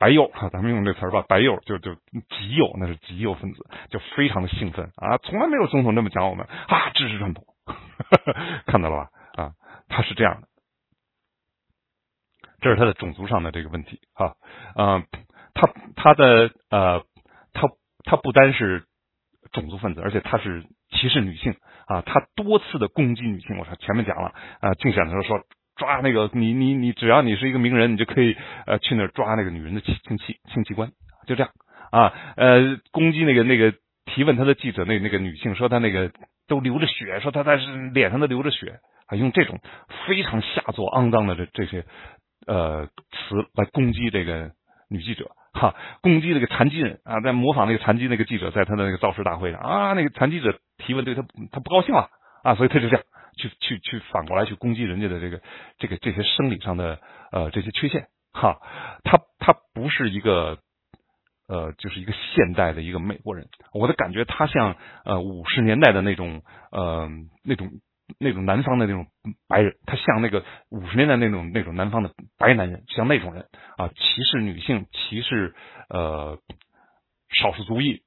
[0.01, 7.47] 白右，咱们用这词儿吧，白右就就极右，那是极右分子，就非常的兴奋啊，从来没有总统这么讲我们啊，支持川普。
[8.67, 9.11] 看到了吧？
[9.43, 9.53] 啊，
[9.89, 10.49] 他是这样的，
[12.61, 14.35] 这是他的种族上的这个问题啊。
[14.77, 15.07] 嗯，
[15.55, 17.05] 他他的呃，
[17.53, 17.69] 他
[18.05, 18.85] 他不单是
[19.53, 22.03] 种族分子，而且他是歧视女性啊。
[22.03, 23.59] 他多次的攻击女性。
[23.59, 25.45] 我说前面讲了啊，竞选的时候说
[25.77, 28.37] 抓那个你你你，只要你是一个名人，你就可以
[28.67, 30.91] 呃去那儿抓那个女人的性器性器官，
[31.27, 31.53] 就这样
[31.91, 32.13] 啊。
[32.37, 33.75] 呃，攻击那个那个
[34.07, 36.11] 提问他的记者那那个女性说他那个。
[36.49, 39.61] 都流着血，说他他是脸上都流着血，啊，用这种
[40.07, 41.85] 非常下作、肮脏的这这些
[42.47, 44.53] 呃词来攻击这个
[44.89, 52.09] 女记者，哈，攻击这个残疾人啊，在模仿那个残疾那个记者在他的那个造势大会上啊，那个残疾者提问对他他不高兴了
[52.43, 53.05] 啊，所以他就这样
[53.37, 55.41] 去去去反过来去攻击人家的这个
[55.79, 57.01] 这个这些生理上的
[57.33, 58.59] 呃这些缺陷，哈，
[59.05, 60.59] 他他不是一个。
[61.49, 66.43] 呃，就是一个现代的一个美国人，我的感觉他像呃五十年代的那种
[66.73, 67.09] 呃
[67.45, 67.71] 那种
[68.19, 69.07] 那种南方的那种
[69.49, 75.55] 白人，他像那个五十年代那种那种南方的白男人，像那种人啊，歧视女性，歧视
[75.89, 76.39] 呃
[77.31, 78.03] 少数族裔。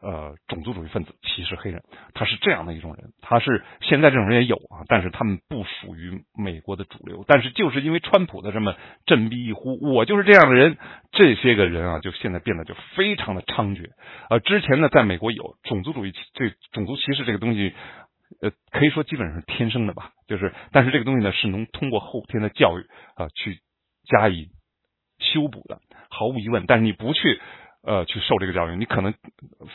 [0.00, 1.82] 呃，种族主义分子歧视黑人，
[2.14, 3.10] 他是这样的一种人。
[3.20, 7.24] 他是现在这种人也有啊，但是他们不属于美国的主流。
[7.26, 8.76] 但是就是因为川普的这么
[9.06, 10.78] 振臂一呼，我就是这样的人，
[11.10, 13.90] 这些个人啊，就现在变得就非常的猖獗。
[14.30, 17.74] 呃，之前呢，在美国有种族主义，这种族歧视这个东西，
[18.40, 20.12] 呃，可以说基本上是天生的吧。
[20.28, 22.82] 就是，但是这个东西呢，是能通过后天的教育
[23.16, 23.58] 啊去
[24.06, 24.50] 加以
[25.18, 26.66] 修补的，毫无疑问。
[26.68, 27.40] 但是你不去。
[27.84, 29.14] 呃，去受这个教育，你可能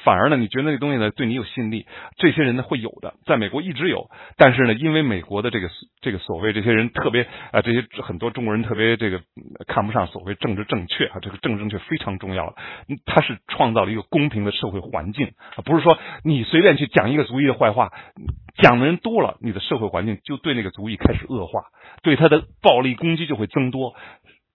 [0.03, 1.85] 反而呢，你觉得那东西呢对你有吸引力？
[2.17, 5.69] 这些人呢会有的，在美国一直有，但是呢，因为美国的这个
[6.01, 9.21] 这个所谓这些人特别啊，这些很多中国人特别这个
[9.67, 12.53] 看不上所谓政治正确啊，这个政治正确非常重要，
[13.05, 17.93] 他是创造了一个公平的社会环境啊，不是说你随便去讲一个族裔的坏话，
[18.61, 21.63] 讲的人多了，你的社会环境就对那个族裔开始恶化，
[22.03, 23.95] 对他的暴力攻击就会增多。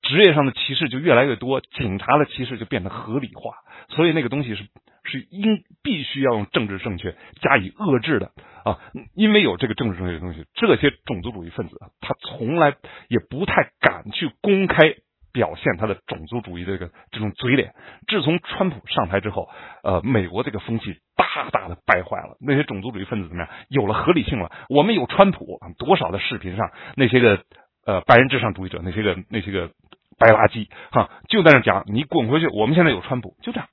[0.08, 3.54] 职业上的歧视就越来越多，警察的歧视就变得合理化，
[3.94, 4.64] 所以那个东西是
[5.04, 8.32] 是应必须要用政治正确加以遏制的
[8.64, 8.78] 啊！
[9.14, 12.74] 因为有这个政治正确的东西，这些种族主义分子他从来
[13.08, 14.94] 也不太敢去公开
[15.32, 17.74] 表现他的种族主义这个这种嘴脸。
[18.06, 19.48] 自从川普上台之后，
[19.82, 22.36] 呃，美国这个风气大大的败坏了。
[22.40, 23.52] 那些种族主义分子怎么样？
[23.68, 24.50] 有了合理性了。
[24.70, 27.42] 我们有川普，多少的视频上那些个
[27.86, 29.70] 呃白人至上主义者，那些个那些个
[30.18, 32.48] 白垃圾哈，就在那讲你滚回去。
[32.48, 33.68] 我们现在有川普，就这样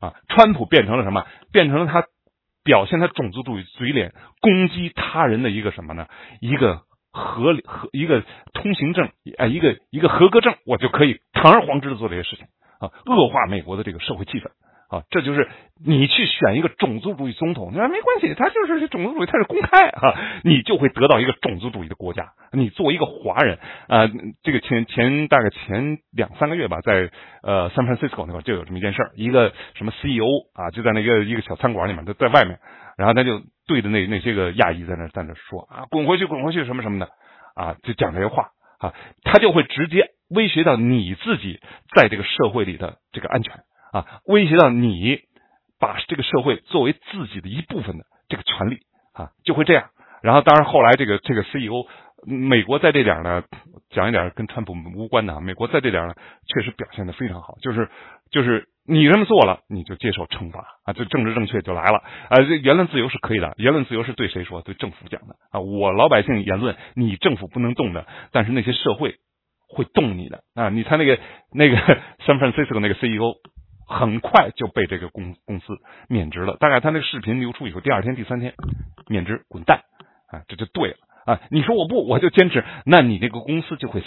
[0.00, 0.14] 啊。
[0.28, 1.26] 川普变成了什么？
[1.52, 2.04] 变成了他
[2.64, 6.06] 表现他种族主义嘴脸，攻击他人的一个什么呢？
[6.40, 6.82] 一个。
[7.10, 8.22] 合理合一个
[8.52, 12.46] 通行证啊，一个一个合格证，我就可以堂而皇之的做这些事情
[12.78, 14.50] 啊，恶化美国的这个社会气氛
[14.88, 15.48] 啊，这就是
[15.84, 20.14] 你去选一个种族主义总统，那没关系，他就是种族主义，他是公开啊，
[20.44, 22.32] 你就会得到一个种族主义的国家。
[22.52, 23.58] 你作为一个华人
[23.88, 24.08] 啊，
[24.42, 27.10] 这个前前大概前两三个月吧，在
[27.42, 30.24] 呃 San Francisco 那块就有这么一件事儿，一个什么 CEO
[30.54, 32.58] 啊，就在那个一个小餐馆里面，就在外面，
[32.96, 33.42] 然后他就。
[33.68, 37.10] 对着那那些个亚裔在那在那说啊，滚回去，滚回去，什么什么的
[37.54, 41.60] 啊，就讲这些话啊，他就会直接威胁到你自己
[41.94, 43.52] 在这个社会里的这个安全
[43.92, 45.20] 啊，威胁到你
[45.78, 48.78] 把这个社会作为自己的一部分的这个权利
[49.12, 49.90] 啊，就会这样。
[50.22, 51.86] 然后，当然后来这个这个 CEO，
[52.26, 53.44] 美国在这点呢，
[53.90, 56.14] 讲一点跟川普无关的啊，美国在这点呢
[56.46, 57.88] 确实表现的非常好，就是
[58.30, 58.68] 就是。
[58.90, 60.94] 你这么做了，你就接受惩罚啊！
[60.94, 61.98] 这政治正确就来了
[62.30, 62.38] 啊！
[62.38, 64.62] 这言论自由是可以的，言论自由是对谁说？
[64.62, 65.60] 对政府讲的啊！
[65.60, 69.16] 我老百姓言论，你政府不能动的，但是那些社会
[69.68, 70.70] 会动你的啊！
[70.70, 71.18] 你猜那个
[71.52, 71.76] 那个
[72.24, 73.34] San Francisco 那个 CEO
[73.88, 75.78] 很快就被这个公公司
[76.08, 78.54] 免职了，大概他那个视频流出以后，第二天、第三天
[79.08, 79.80] 免职滚蛋
[80.30, 80.44] 啊！
[80.46, 80.96] 这就对了。
[81.24, 84.06] 啊，你说我不，我就坚持，那你这个公司就会死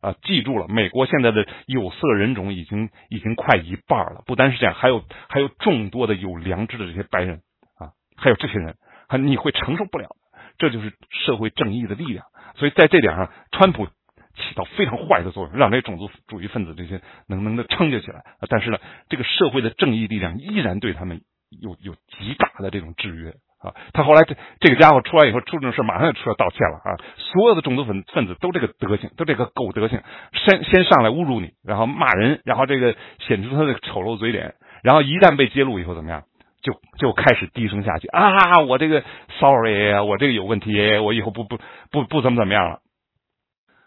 [0.00, 0.14] 啊！
[0.22, 7.40] 记住了，美国现在的有色人种已经已经快一半了，不单是这样，还有还有众多的有良知的这些白人
[7.76, 8.76] 啊，还有这些人，
[9.08, 10.10] 啊，你会承受不了，
[10.58, 12.24] 这就是社会正义的力量。
[12.54, 13.88] 所以在这点上，川普
[14.34, 18.22] 起到非常坏的作用，让这种族主义分子这些能能的撑就起来。
[18.48, 18.78] 但是呢，
[19.08, 21.20] 这个社会的正义力量依然对他们
[21.50, 23.34] 有有极大的这种制约。
[23.64, 27.00] 啊，他后来这这个家伙出来以后出这种事，马上就出来道歉了啊！
[27.16, 30.02] 所有的种族分分子都这个德行，都这个狗德行，
[30.34, 36.24] 先先上来侮辱你，然后骂人，然后这个显出他的丑陋嘴脸，然后一旦被揭露以后怎么样，
[36.60, 38.60] 就就开始低声下气啊！
[38.68, 39.02] 我这个
[39.40, 41.58] sorry，我这个有问题，我以后不不
[41.90, 42.80] 不不怎么怎么样了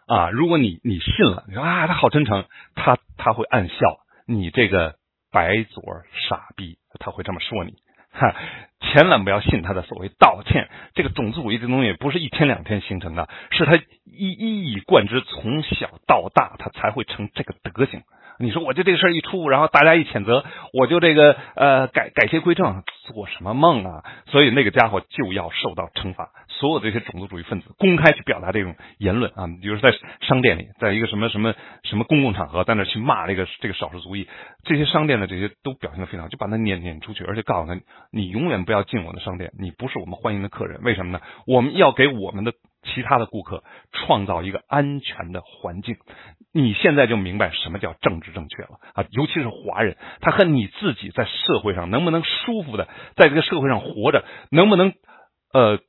[0.07, 0.29] 啊！
[0.31, 2.45] 如果你你信了，你说啊，他好真诚，
[2.75, 3.75] 他他会暗笑，
[4.25, 4.95] 你这个
[5.31, 5.83] 白左
[6.29, 7.73] 傻逼，他会这么说你。
[8.11, 8.33] 哈，
[8.79, 10.69] 千万不要信他的所谓道歉。
[10.95, 18.01] 这个种族主义这东西不是一天两天形成的，是他一一以贯之，从小到大，他才会成这个德行。
[18.39, 24.03] 你说我就这个事儿一出，然后大家一谴责，我就这个呃改改邪归正，做什么梦啊？
[24.27, 26.29] 所以那个家伙就要受到惩罚。
[26.47, 34.27] 所有这些种族主义分子公开去表达这种言论啊，比如在商店里，在一个什么什么什么公共场合，在那去骂这个这个少数族裔，
[34.63, 37.79] 这些商店的这些都表现的非常，就把他撵撵出去，而且告诉他，
[38.11, 40.79] 你永远不要进我的商店，你不是我们欢迎的客人。
[40.83, 41.19] 为什么呢？
[41.45, 42.53] 我们要给我们的。
[42.83, 45.97] 其他的顾客创造一个安全的环境，
[46.53, 49.05] 你现在就明白什么叫政治正确了啊！
[49.11, 54.93] 尤其是华人，他和你自己在社会上能不能舒服的在这个社会上活着，能不能
[55.53, 55.79] 呃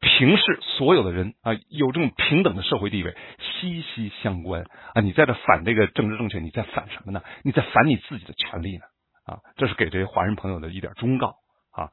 [0.00, 4.64] 平视所有的人啊，有这种平等的社会地位息息相关
[4.94, 5.00] 啊！
[5.00, 7.22] 你在这反这个政治正确，你在反什么呢？
[7.42, 8.84] 你在反你自己的权利呢？
[9.24, 11.36] 啊，这是给这些华人朋友的一点忠告
[11.72, 11.88] 啊，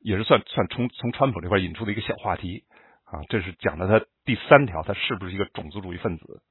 [0.00, 2.62] 也是算算从从川普这块引出的一个小话题。
[3.10, 6.42] 啊，这是讲的他第三条，他是不是一个种族主义分子？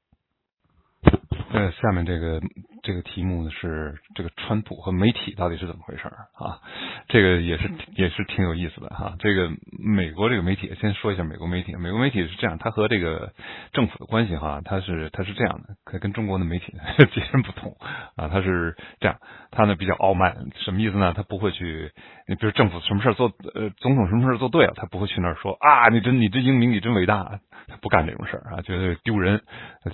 [1.51, 2.41] 呃，下面这个
[2.83, 6.59] 这个题目呢是这个川普和媒体到底是怎么回事啊？
[7.07, 9.15] 这个也是也是挺有意思的哈。
[9.19, 9.49] 这个
[9.79, 11.75] 美国这个媒体，先说一下美国媒体。
[11.75, 13.33] 美国媒体是这样，它和这个
[13.73, 16.73] 政府的关系哈，它是它是这样的，可跟中国的媒体
[17.13, 17.75] 截然不同
[18.15, 18.27] 啊。
[18.27, 19.17] 它是这样，
[19.51, 21.13] 它呢比较傲慢，什么意思呢？
[21.15, 21.91] 他不会去，
[22.27, 27.39] 你比如政府什么事做，呃，总统什么事做对了，他不会去那儿说啊，你真你真英明，你真伟大。
[27.69, 29.41] 他不干这种事儿啊，觉得丢人，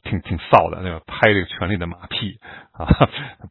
[0.04, 1.04] 挺挺臊的，那个？
[1.08, 2.38] 拍这个权力的马屁
[2.74, 2.88] 啊，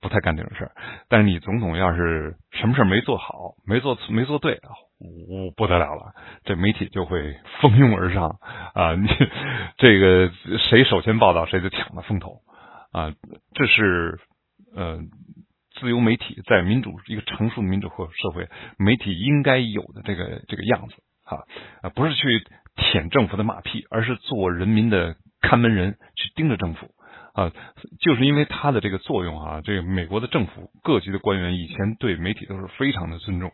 [0.00, 0.72] 不太干这种事儿。
[1.08, 4.60] 但是你总统要是什么事儿没做好，没做没做对，
[5.00, 6.12] 呜不得了了，
[6.44, 8.38] 这媒体就会蜂拥而上
[8.74, 8.94] 啊！
[8.94, 9.08] 你
[9.78, 12.40] 这个谁首先报道，谁就抢了风头
[12.92, 13.12] 啊！
[13.54, 14.18] 这是
[14.74, 14.98] 呃，
[15.80, 18.48] 自由媒体在民主一个成熟的民主社会，
[18.78, 20.94] 媒体应该有的这个这个样子
[21.24, 21.38] 啊
[21.82, 22.46] 啊，不是去。
[22.74, 26.88] 舔政府的马屁，而是做人民的看门人，去盯着政府
[27.32, 27.50] 啊！
[28.00, 33.50] 就是因为他的这个作用啊，这个美国的政府各级的官员以前对媒体都是非常的尊重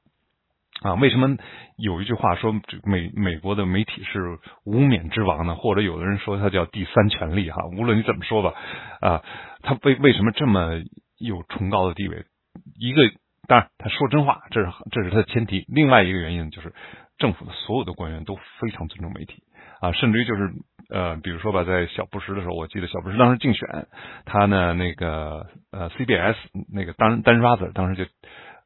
[0.83, 1.37] 啊，为什么
[1.77, 2.53] 有一句话说
[2.85, 5.55] 美美国的媒体是无冕之王呢？
[5.55, 8.55] 或者有的人说它叫第三权力哈，无论你怎么说吧，
[9.01, 9.23] 啊，
[9.63, 10.83] 它为为什么这么
[11.19, 12.25] 有崇高的地位？
[12.79, 13.03] 一个
[13.47, 15.65] 当然他说真话，这是这是他的前提。
[15.69, 16.75] 另外一个原因就是
[17.17, 19.43] 政府的所有的官员都非常尊重媒体
[19.81, 20.53] 啊，甚至于就是
[20.89, 23.87] 呃，比如说吧，在小布什的时候，我记得小布什当时竞选，
[24.25, 26.37] 他呢那个呃 CBS
[26.73, 28.11] 那个丹丹 Rather 当时就。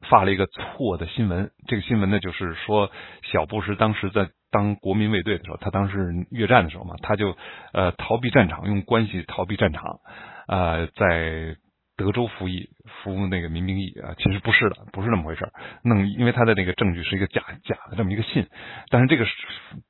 [0.09, 7.37] 发了一个错的新闻，这个新闻呢，就是说小布什当时在当国民卫队的时候，他当时越战的时候嘛，他就
[7.71, 10.01] 呃逃避战场，用关系逃避战场，
[10.49, 11.55] 呃在。
[11.95, 12.69] 德州服役
[13.03, 15.47] 服务那个民兵役啊，其实不是的，不是那么回事
[15.83, 18.47] 弄，因为他的那个证据是一个假假的这么一个信，
[18.89, 19.25] 但是这个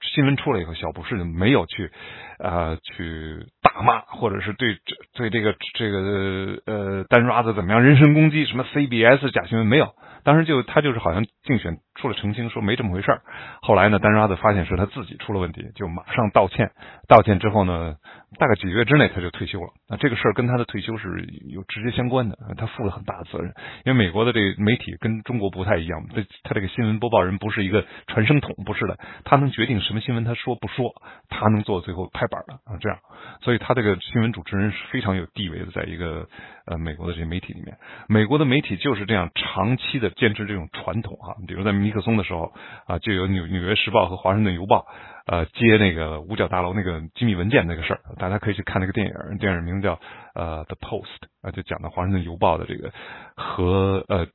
[0.02, 1.91] 新闻出来以后，小布什没有去
[2.39, 4.78] 呃去大骂，或者是对
[5.14, 9.94] 对这个这个呃丹刷子怎么样人身攻击，什么 CBS 假新闻没有。
[10.26, 13.22] 当时就他就是好像竞选出了澄清，说没这么回事儿。
[13.62, 16.72] 后来呢，丹刷子发现是他自己出了问题，就马上道歉。
[17.10, 17.98] 道歉之后呢，
[18.39, 19.74] 大概几个月之内他就退休了。
[19.89, 23.54] 那这个事儿跟他的退休是有直接相关的，他负了很大的责任。
[23.86, 30.94] 因为美国的这个媒体跟中国不太一样，这他这个新闻播报人不是一个传声筒，不是的，他能决定什么新闻他说不说，
[31.30, 32.98] 他能做最后拍板的啊，这样。
[33.42, 36.28] 所以他这个新闻主持人是非常有地位的，在一个
[36.66, 37.78] 呃美国的这些媒体里面，
[38.08, 40.12] 美国的媒体就是这样长期的。
[40.14, 42.54] 坚持这种传统啊，比如在尼克松的时候
[42.86, 44.86] 啊，就有纽纽约时报和华盛顿邮报
[45.26, 49.99] 呃接那个五角大楼那个机密文件那个事儿，大家可以去看那个电影，电影名字叫
[50.36, 52.91] 呃 The Post 啊，就讲的华盛顿邮报的这个
[53.36, 54.28] 和呃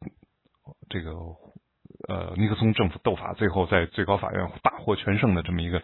[0.89, 1.13] 这个
[2.09, 5.83] 呃尼克松政府斗法，最后在最高法院大获全胜的这么一个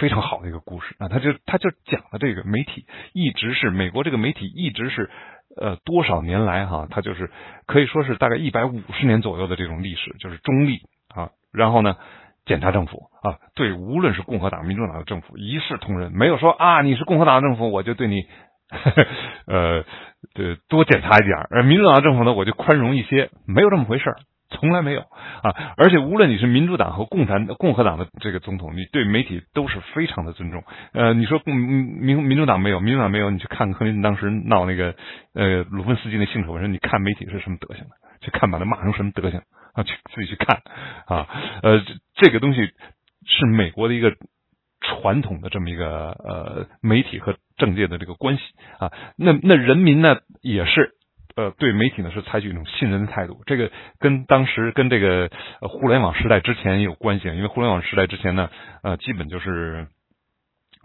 [0.00, 5.10] 非常好的一个故事啊，他就他就讲的这个媒体一直是美国这个媒体一直是。
[5.54, 7.30] 呃，多少年来哈，它就是
[7.66, 10.78] 可以说是大概一百五十年左右的这种历史，就是中立
[11.14, 11.28] 啊。
[11.52, 11.98] 然后呢，
[12.44, 18.24] 检察政府啊，对无论是共和党、民主党的政府一视同仁，没有说啊，你是共和党的政府，我就对你
[19.46, 19.84] 呃
[20.34, 24.14] 呃多检查一点而民主党的政府呢，我就宽容一些，没有这么回事。
[24.54, 25.72] 从来没有啊！
[25.78, 30.62] 而且无论你是民主党和共产共和党的这个总统，你对媒体都是非常的尊重。
[30.92, 34.94] 呃，你说共民民主党没有，民主党没有，你去看克林顿当时闹那个
[35.34, 37.90] 呃鲁芬斯基那性丑闻，你看媒体是什么德行的？
[38.20, 39.40] 去看把他骂成什么德行
[39.72, 39.82] 啊？
[39.82, 40.62] 去自己去看
[41.06, 41.28] 啊！
[41.62, 41.82] 呃，
[42.14, 42.60] 这个东西
[43.26, 44.14] 是美国的一个
[44.80, 48.42] 传统的这么一个呃媒体和政界的这个关系
[48.78, 48.92] 啊。
[49.16, 50.94] 那那人民呢也是。
[51.34, 55.30] 呃，对媒体呢是采取一种信任的态度，这个跟当时跟这个
[55.62, 58.50] 互联网时代之前有关系，因为互联网时代之前呢，
[58.82, 59.88] 呃，基本就是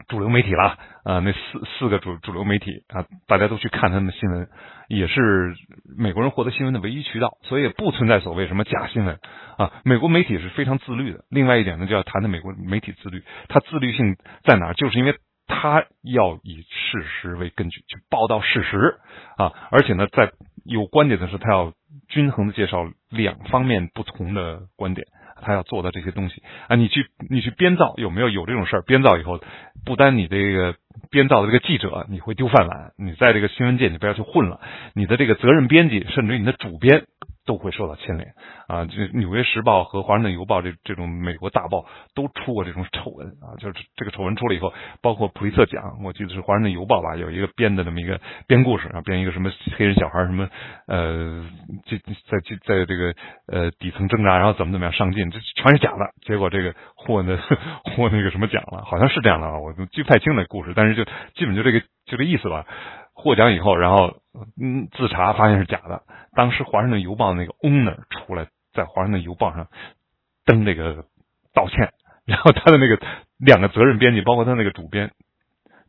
[0.07, 1.37] 主流媒体了，呃，那四
[1.79, 4.47] 四个主主流媒体啊，大家都去看他们的新闻，
[4.87, 5.55] 也是
[5.97, 9.19] 美国人获得新闻的唯一渠道，所以也不存在所谓什么假新闻
[9.57, 9.71] 啊。
[9.83, 11.25] 美国媒体是非常自律的。
[11.29, 14.73] 另外一点呢，就要谈谈美国媒体自律，它自律性在哪？
[14.73, 15.15] 就是因为。
[15.49, 18.97] 他要以事实为根据去报道事实
[19.37, 20.33] 啊，而且呢，在
[20.65, 21.71] 有观点的时候，他要
[22.09, 25.07] 均衡的介绍两方面不同的观点，
[25.41, 26.75] 他要做的这些东西啊。
[26.75, 28.81] 你去你去编造有没有有这种事儿？
[28.81, 29.39] 编造以后，
[29.85, 30.75] 不单你这个
[31.09, 34.59] 编造的这个记者你会丢饭碗，你在这个新闻界你不要去混了，
[34.93, 37.05] 你的这个责任编辑甚至于你的主编。
[37.47, 38.27] 都会受到牵连
[38.67, 38.85] 啊！
[38.85, 43.55] 这《纽约时报》和《华盛顿邮报》这这种美国大报都出过这种丑闻啊！
[43.57, 50.49] 就是这个丑闻出来以后，包括普利策奖，我记得是《华盛顿邮报》吧，有一个编的那么一个编故事啊，编一个什么黑人小孩什么
[50.87, 51.49] 呃，
[51.85, 51.97] 在
[52.29, 53.15] 在在这个
[53.47, 56.11] 呃底层挣扎，然后怎么怎么样上进，这全是假的。
[56.25, 57.37] 结果这个获那
[57.95, 62.65] 获那个什么奖了，好像是这样的啊，我记不太清那故事，但是就基本就这个就这意思吧。
[63.19, 64.17] 获奖以后，然后
[64.61, 66.03] 嗯自查发现是假的。
[66.37, 69.69] 当时《华盛顿邮报》那个 owner 出来在《华盛顿邮报》上
[70.45, 71.05] 登这个
[71.51, 71.91] 道歉，
[72.25, 73.03] 然后他的那个
[73.39, 75.09] 两个责任编辑，包括他那个主编，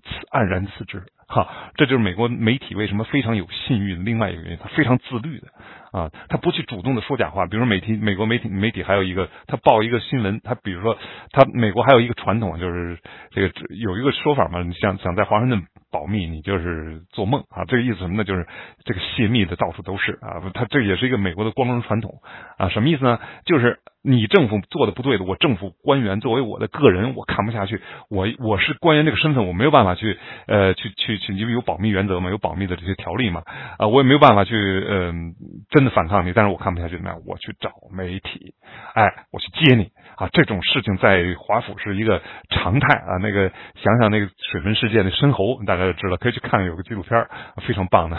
[0.02, 1.04] 辞黯然辞职。
[1.28, 5.48] 哈，这就是美国媒体为什么非常有信誉的另外一个原因，他非常自律的
[5.92, 7.46] 啊，他不去主动的说假话。
[7.46, 10.96] 比如媒体，美国媒体媒体还有一个，他报一个新闻，他比如说
[11.30, 12.98] 他美国还有一个传统，就是
[13.30, 15.62] 这个有一个说法嘛，你想想在华盛顿。
[15.90, 17.64] 保密，你就是做梦啊！
[17.66, 18.22] 这个意思什么呢？
[18.22, 18.46] 就是
[18.84, 20.36] 这个泄密的到处都是啊！
[20.52, 22.20] 他这也是一个美国的光荣传统
[22.58, 22.68] 啊！
[22.68, 23.18] 什么意思呢？
[23.46, 27.80] 就是你政府做的不对的，我政府官员作为我的个人，我看不下去。
[28.10, 33.42] 我我是官员这个身份，我没有办法去呃去去去，因为有保密原则嘛，有保密的这些条例嘛
[33.78, 35.34] 啊，我也没有办法去嗯
[35.70, 36.32] 真的反抗你。
[36.32, 38.54] 但是我看不下去，那我去找媒体，
[38.94, 43.18] 哎，我去接你啊，这种事情在华府是一个常态啊。
[43.20, 47.26] 那个想想那个水门事件的深喉，大家就知道，可以去看有个纪录片
[47.66, 48.16] 非常棒的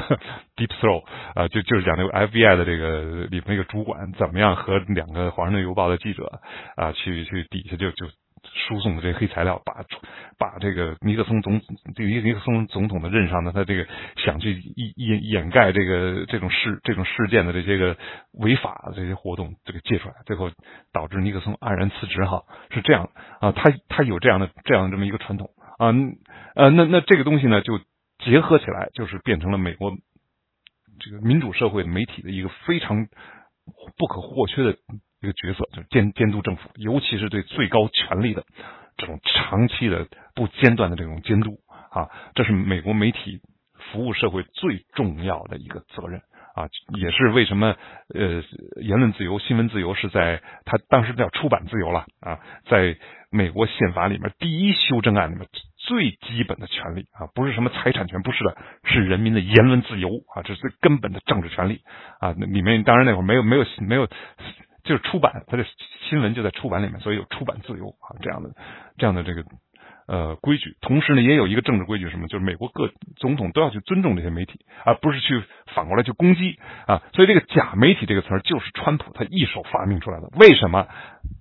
[0.56, 1.04] Deep Throat
[1.36, 6.40] 啊，就就是讲那个 FBI 的这个里面那个主管怎么样和两个华盛顿邮报的记者
[6.76, 8.08] 啊去去底下就就。
[8.54, 9.84] 输送的这黑材料，把
[10.38, 11.62] 把这个尼克松总
[11.96, 13.88] 这个尼克松总统的任上呢，他这个
[14.18, 17.98] 想去掩掩掩盖这个这种事这种事件的这些个
[18.34, 20.52] 违法的这些活动，这个借出来，最后
[20.92, 25.94] 导致尼克松黯然辞职哈，是这样啊，他他有这样的这样这么一个传统啊，
[26.56, 27.80] 呃，那那这个东西呢，就
[28.24, 29.92] 结合起来，就是变成了美国
[31.00, 33.08] 这个民主社会媒体的一个非常
[33.98, 34.78] 不可或缺的。
[35.22, 38.46] 一个角色就是监监督政府，尤其是对最高权力的
[38.98, 41.58] 这种长期的不间断的这种监督
[41.92, 43.42] 啊，这是美国媒体
[43.92, 46.22] 服务社会最重要的一个责任
[46.56, 47.76] 啊，也是为什么
[48.14, 48.44] 呃
[48.82, 52.40] 言论自由、新闻自由是在他当时叫出版自由了啊，
[52.70, 52.98] 在
[53.30, 55.46] 美国宪法里面第一修正案里面
[55.78, 61.82] 最基本的权利啊，不是什么财产权，不是的，是人民的言论自由啊，这是最根本的政治权利
[62.20, 62.34] 啊。
[62.38, 64.08] 那里面当然那会儿没有没有没有。
[64.90, 65.64] 就是出版，它的
[66.10, 68.50] 新闻就在出版里面，所以有出版自由啊，这样的
[68.98, 69.44] 这样的这个
[70.08, 70.76] 呃规矩。
[70.82, 72.28] 同时呢，也有一个政治规矩，什么？
[72.28, 75.44] 就是美国各总统都要去尊重这些媒体，而不是去
[75.76, 77.04] 反过来去攻击啊。
[77.14, 80.30] 所以这个假媒体这个词儿就是川普他一手发明出来的。
[80.40, 80.88] 为什么？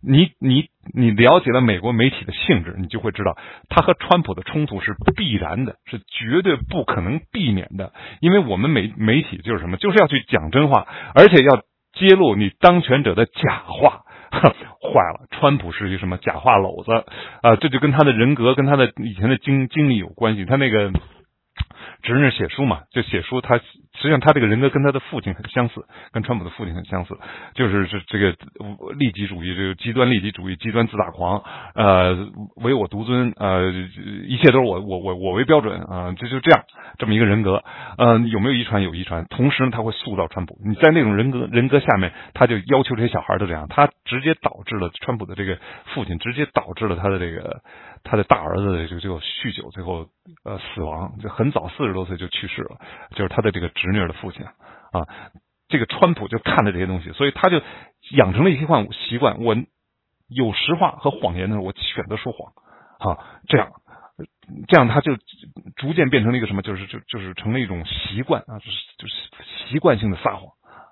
[0.03, 3.38] 你你你了解了美国媒体的性质，你就会知道，
[3.70, 7.94] 他和川普的冲突是必然的，是绝对不可能避免的。
[8.20, 9.78] 因为我们媒媒体就是什么？
[9.78, 11.62] 就是要去讲真话，而且要。
[11.93, 15.26] 揭露你当权者的假话， 坏了！
[15.30, 17.05] 川普是一个什么假话篓子
[17.43, 17.57] 啊？
[17.57, 20.45] 这就跟他的人格、跟他的以前的经经历有关系。
[20.45, 20.93] 他那个
[22.02, 23.64] 侄女写书嘛，就写书，他实
[24.02, 27.18] 际上他这个人格跟他的父亲很相似，跟川普的父亲很相似，
[27.54, 28.36] 就是这这个
[28.96, 31.42] 利己主义，这个极端利己主义、极端自大狂，
[31.74, 33.72] 呃，唯我独尊，呃，
[34.26, 36.64] 一切都是我我我我为标准啊，这就这样。
[36.98, 37.62] 这么一个人格，
[37.96, 38.82] 嗯，有没有遗传？
[38.82, 39.26] 有遗传。
[39.26, 40.59] 同时呢，他会塑造川普。
[40.64, 43.68] 你在那种人格人格下面，他就要求这些小孩都这样。
[43.68, 45.59] 他直接导致了川普的这个
[45.94, 47.61] 父亲，直接导致了他的这个
[48.05, 50.09] 他的大儿子就就酗酒，最后
[50.44, 52.78] 呃死亡，就很早四十多岁就去世了。
[53.16, 55.07] 就是他的这个侄女的父亲啊。
[55.68, 57.61] 这个川普就看了这些东西，所以他就
[58.16, 59.38] 养成了一些惯习惯。
[59.42, 59.55] 我
[60.28, 62.53] 有实话和谎言的时候，我选择说谎
[63.01, 63.18] 啊，
[63.49, 63.68] 这样。
[64.66, 65.12] 这样他就
[65.76, 66.62] 逐渐变成了一个什么？
[66.62, 69.14] 就是就就是成了一种习惯啊，就是就是
[69.68, 70.49] 习惯性的撒谎。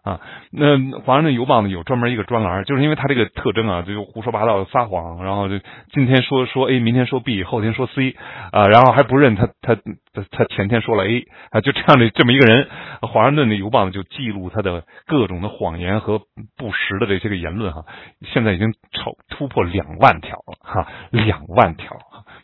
[0.07, 0.21] 啊，
[0.53, 5.59] 那华盛顿邮报呢有专门一个专栏，就是因为他这个特征啊，就胡说八道、撒谎，然后就
[5.91, 8.15] 今天说说 A，明天说 B，后天说 C，
[8.53, 12.69] 啊，然后还不认他他他他前天说了 A，啊，就这样的这么一个人，
[13.01, 16.21] 华盛顿的邮报呢就记录他的各种的谎言和
[16.57, 17.85] 不实的这些个言论哈，
[18.33, 21.97] 现在已经超突破两万条了哈，两万条，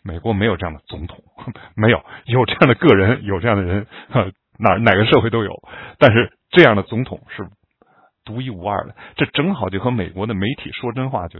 [0.03, 1.19] 美国没有这样的总统，
[1.77, 4.25] 没有有这样的个人，有这样的人哈，
[4.59, 5.51] 哪哪个社会都有，
[5.97, 6.31] 但是。
[6.55, 7.47] 这样的总统是
[8.23, 11.39] 独一无二的，这正好就和美国的媒体说真话就。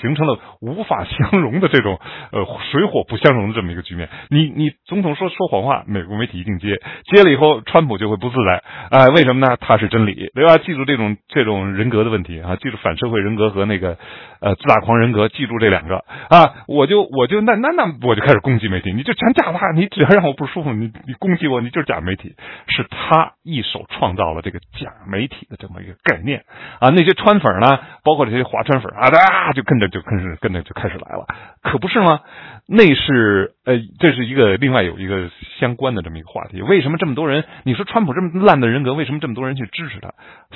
[0.00, 1.98] 形成了无法相容的这种
[2.32, 4.08] 呃水火不相容的这么一个局面。
[4.28, 9.06] 你你总统说说谎话，美国媒体一定接，接了以后，川普就会不自在啊？
[9.14, 9.56] 为什么呢？
[9.60, 10.58] 他是真理，对吧？
[10.58, 13.98] 记住这种这种人格的问题啊，记住反社会人格和那个
[14.40, 15.96] 呃自大狂人格，记住这两个
[16.28, 22.34] 啊，我就我就那那那我就开始攻击媒体，你就全假话，你只要让我不舒服，你你攻击我，你就是假媒体。
[22.68, 26.44] 是他一手创造了这个假媒体的这么一个概念
[26.78, 26.90] 啊。
[26.90, 29.90] 那些川粉呢，包括这些华川粉啊，啊就就跟着。
[29.90, 31.26] 就开始跟着就开始来了，
[31.64, 32.20] 可不是吗？
[32.68, 36.62] 那是呃，这是一个另外有一个相关的这么一个话题。
[36.62, 37.44] 为什么这么多人？
[37.64, 40.14] 你说川普这么烂的人格，为什么这么多人去支持他？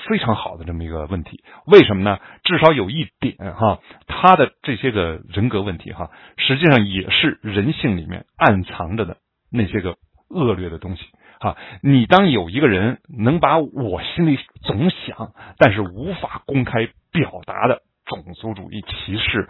[0.08, 1.42] 非常好的这么一个问题。
[1.66, 2.20] 为什么呢？
[2.44, 9.16] 至少有一点哈，他的这些个人格问题哈，实际上也是人性里面暗藏着的
[9.50, 9.96] 那些个
[10.30, 11.02] 恶劣的东西
[11.40, 11.56] 哈。
[11.82, 17.82] 你当有一个人能把我心里总想，但是无法公开表达的。
[18.06, 19.48] 种族主义、歧视、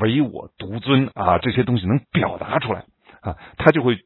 [0.00, 2.84] 唯我独尊啊，这些东西能表达出来
[3.20, 3.98] 啊，他就会，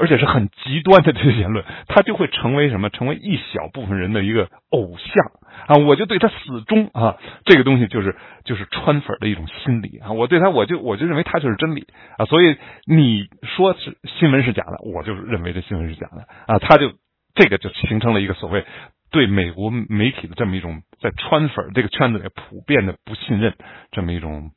[0.00, 2.90] 而且是很极端的这些言论，他就会成为什么？
[2.90, 5.26] 成为一小部分人的一个偶像
[5.68, 5.76] 啊！
[5.86, 7.16] 我就对他死忠啊！
[7.44, 10.12] 这个东西就是就是川粉的一种心理啊！
[10.12, 11.86] 我对他，我就我就认为他就是真理
[12.16, 12.26] 啊！
[12.26, 16.58] 所以你说是新闻是假的，我就认为这新闻是假的啊！
[16.58, 16.92] 他就
[17.34, 18.64] 这个就形成了一个所谓。
[19.10, 23.54] 对美国媒体的这么一种在川粉这个圈子里普遍的不信任，
[23.90, 24.50] 这么一种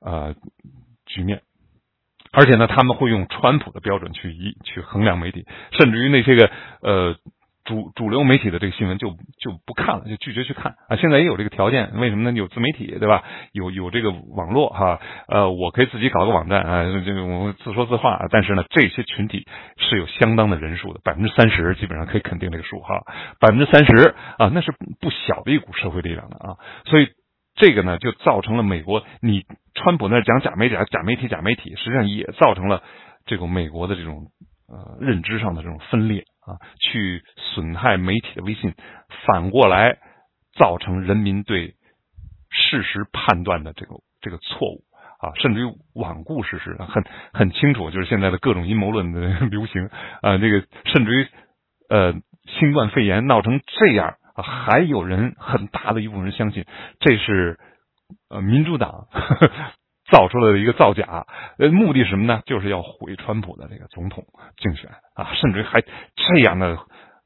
[0.00, 0.34] 呃
[1.06, 1.42] 局面，
[2.32, 7.16] 而且呢，他们会用川普的标准去一去衡量媒体，甚至于那些个呃
[7.64, 10.96] 主主流媒体的这个新闻就就不看了，就拒绝去看啊。
[10.96, 12.36] 现在也有这个条件，为什么呢？
[12.36, 13.22] 有自媒体，对吧？
[13.52, 18.26] 有有这个网络哈，呃，我可以自己搞个网站啊，这我自说自话。
[18.30, 19.46] 但是呢，这些群体
[19.76, 23.00] 是有相当的人数的，百分之三十基本上可以肯定这个数哈，
[23.38, 26.56] 百分之三十啊，那是不小的一股社会力量的啊。
[26.86, 27.08] 所以
[27.54, 29.44] 这个呢，就造成了美国，你
[29.74, 32.82] 川普那讲假媒体、假媒体、假媒体，实际上也造成了
[33.24, 34.26] 这个美国的这种
[34.68, 36.24] 呃认知上的这种分裂。
[36.46, 38.74] 啊，去损害媒体的威信，
[39.26, 39.98] 反过来
[40.54, 41.76] 造成人民对
[42.50, 44.82] 事实判断的这个这个错误
[45.20, 45.64] 啊，甚至于
[45.94, 49.88] 罔顾事实，很很清楚，就是现在的各种阴谋论的 流行
[50.20, 51.28] 啊，这个甚至于
[51.88, 52.14] 呃
[52.46, 56.66] 新冠肺炎闹成这样啊，还有人很大的一部分人相信
[56.98, 57.58] 这是
[58.28, 59.50] 呃民主党呵呵。
[60.12, 61.24] 造出来的一个造假，
[61.58, 62.42] 呃，目的是什么呢？
[62.44, 64.24] 就是要毁川普的这个总统
[64.58, 66.76] 竞选啊，甚至还这样的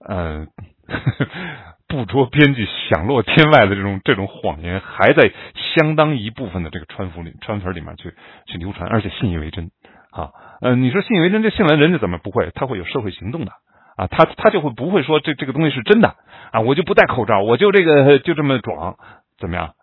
[0.07, 0.47] 呃
[1.89, 5.33] 不着边际、响落天外的这种这种谎言，还在
[5.75, 8.15] 相当一部分的这个川粉里川粉里面去
[8.47, 9.71] 去流传，而且信以为真
[10.13, 10.31] 啊。
[10.61, 12.51] 呃，你说信以为真，这信了人家怎么不会？
[12.55, 13.51] 他会有社会行动的
[13.97, 16.15] 啊，他他就会不会说这这个东西是真的
[16.53, 16.61] 啊？
[16.61, 18.97] 我就不戴口罩，我就这个就这么装，
[19.39, 19.75] 怎么样？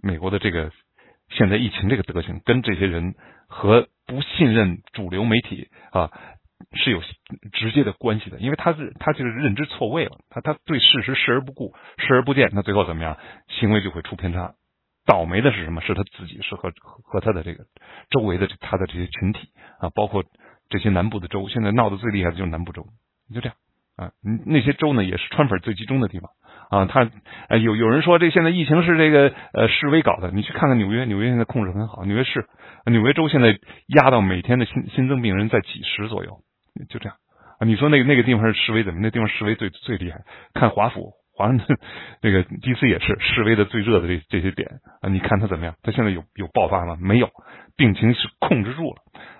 [0.00, 0.70] 美国的这个。
[1.32, 3.14] 现在疫情这个德行，跟这些人
[3.48, 6.10] 和不信任主流媒体啊
[6.74, 7.02] 是有
[7.52, 13.18] 直接的关系的，因为他是他就是认知错位了，他他对事实视而不顾、视而不见，那最后怎么样？
[13.48, 14.54] 行为就会出偏差。
[15.04, 15.80] 倒霉的是什么？
[15.80, 16.72] 是他自己，是和
[17.02, 17.64] 和他的这个
[18.10, 19.48] 周围的他的这些群体
[19.80, 20.24] 啊，包括
[20.68, 22.86] 这些南部的州，现在闹得最厉害的就是南部州，
[23.28, 23.56] 你就这样
[24.02, 24.10] 啊，
[24.46, 26.30] 那些州呢也是川粉最集中的地方。
[26.70, 27.06] 啊，他
[27.50, 32.46] 呃有有人说这现在疫情是这个呃示威搞的，你去看看纽约，纽约现在控制很好，纽约市、
[32.86, 36.38] 纽约州现在压到每天的新新增病人在几十左右，
[36.88, 37.16] 就这样
[37.60, 37.66] 啊。
[37.66, 39.00] 你说那个那个地方是示威怎么？
[39.02, 40.20] 那地方示威最最厉害，
[40.54, 41.78] 看华府、华盛顿
[42.22, 42.88] 那个 D.C.
[42.88, 44.70] 也是示威的最热的这这些点
[45.02, 45.10] 啊。
[45.10, 45.74] 你看他怎么样？
[45.82, 46.96] 他现在有有爆发吗？
[46.98, 47.28] 没有，
[47.76, 48.96] 病情是控制住了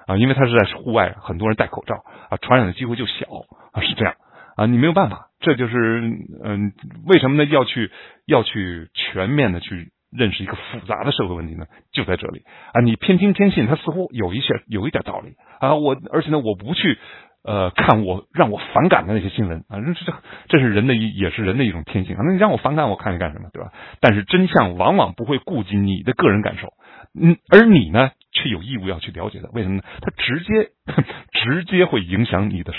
[0.07, 1.95] 啊，因为他是在户外，很多人戴口罩
[2.29, 3.25] 啊，传染的机会就小
[3.73, 4.15] 啊，是这样。
[4.57, 6.03] 啊，你没有办法，这就是
[6.45, 6.73] 嗯，
[7.07, 7.45] 为什么呢？
[7.51, 7.91] 要去
[8.27, 11.67] 要去全面的去认识一个复杂的社会问题呢？
[11.93, 12.43] 就在这里
[12.75, 12.81] 啊！
[12.83, 15.75] 你偏听偏信，它似乎有一些有一点道理啊。
[15.75, 16.99] 我而且呢，我不去
[17.45, 20.15] 呃看我让我反感的那些新闻啊，这这
[20.49, 22.23] 这是人的一也是人的一种天性啊。
[22.25, 23.73] 那你让我反感，我看你干什么，对吧？
[24.01, 26.75] 但是真相往往不会顾及你的个人感受，
[27.19, 29.49] 嗯，而你呢，却有义务要去了解的。
[29.53, 29.83] 为什么呢？
[30.03, 30.71] 它直接
[31.33, 32.75] 直接会影响你的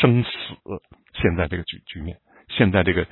[0.00, 0.28] 生死。
[1.20, 3.06] 现在这个局局面，现在这个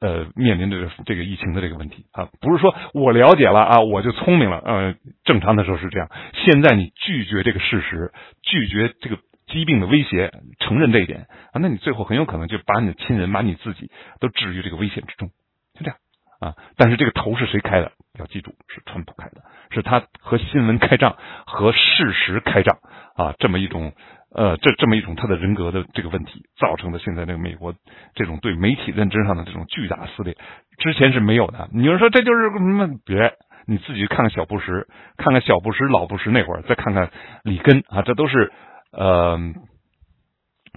[0.00, 4.94] 呃面临着这个疫情的这个问题啊，不是说我了解了啊，我就聪明了，呃，
[5.24, 6.08] 正常的时候是这样。
[6.32, 13.90] 现在你拒绝这个事实，拒绝这个疾病的威胁，承认这一点啊，那你最后很有可能就把你的亲人，把你自己
[14.20, 15.28] 都置于这个危险之中，
[15.74, 15.96] 就这样
[16.40, 16.54] 啊。
[16.76, 17.92] 但是这个头是谁开的？
[18.18, 22.78] 要记住，是川普开的，是他和新闻开仗，和事实开仗
[23.16, 23.92] 啊，这么一种。
[24.32, 27.74] 呃，这这么一种他的人格的这个问题造成的，现在这个美国
[28.14, 30.36] 这种对媒体认知上的这种巨大撕裂，
[30.78, 31.68] 之前是没有的。
[31.72, 32.88] 你要说这就是个什么？
[33.04, 33.32] 别，
[33.66, 37.10] 你自己看看小布什，看看小布什老布什那会儿，再看看
[37.42, 38.52] 里根啊，这都是
[38.92, 39.38] 呃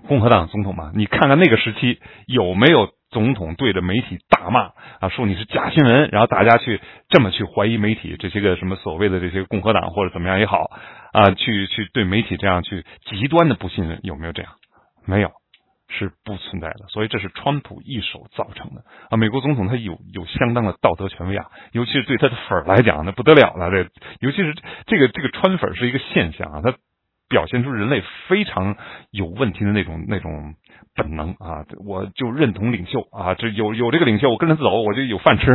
[0.08, 0.91] 共和党总统嘛。
[0.95, 10.70] 你看看那个时期有没有总统对着媒体大骂啊，说你是假新闻，然后大家去这么去怀疑媒体这些个什么所谓的这些共和党或者怎么样也好。
[11.14, 14.53] 啊，去去对媒体这样去极端的不信任，有没有这样？
[15.05, 15.30] 没有，
[15.88, 16.88] 是不存在的。
[16.89, 19.18] 所以这是川普一手造成的啊！
[19.18, 23.70] 美国总统他有有相当的道德权威啊，尤其是对他的粉儿来讲，那不得了了。
[23.70, 23.88] 这
[24.22, 24.55] 尤其是
[24.88, 26.74] 这个这个川粉是一个现象啊，他
[27.34, 28.78] 表现出人类非常
[29.12, 30.54] 有问题的那种那种。
[30.96, 35.46] 本能啊，我就认同领袖啊，这有有这个领袖，我跟着走，我就有饭吃。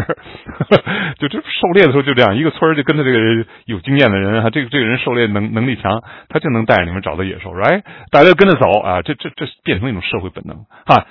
[1.21, 3.19] 就这狩猎的时候就这样，一个村就跟着这个
[3.65, 10.57] 有经验的人啊，这个这个人狩猎能能力强，他就能带着你们找到野兽，哎，大家跟着走啊，这这这变成一种社会本能
[10.87, 11.07] 啊，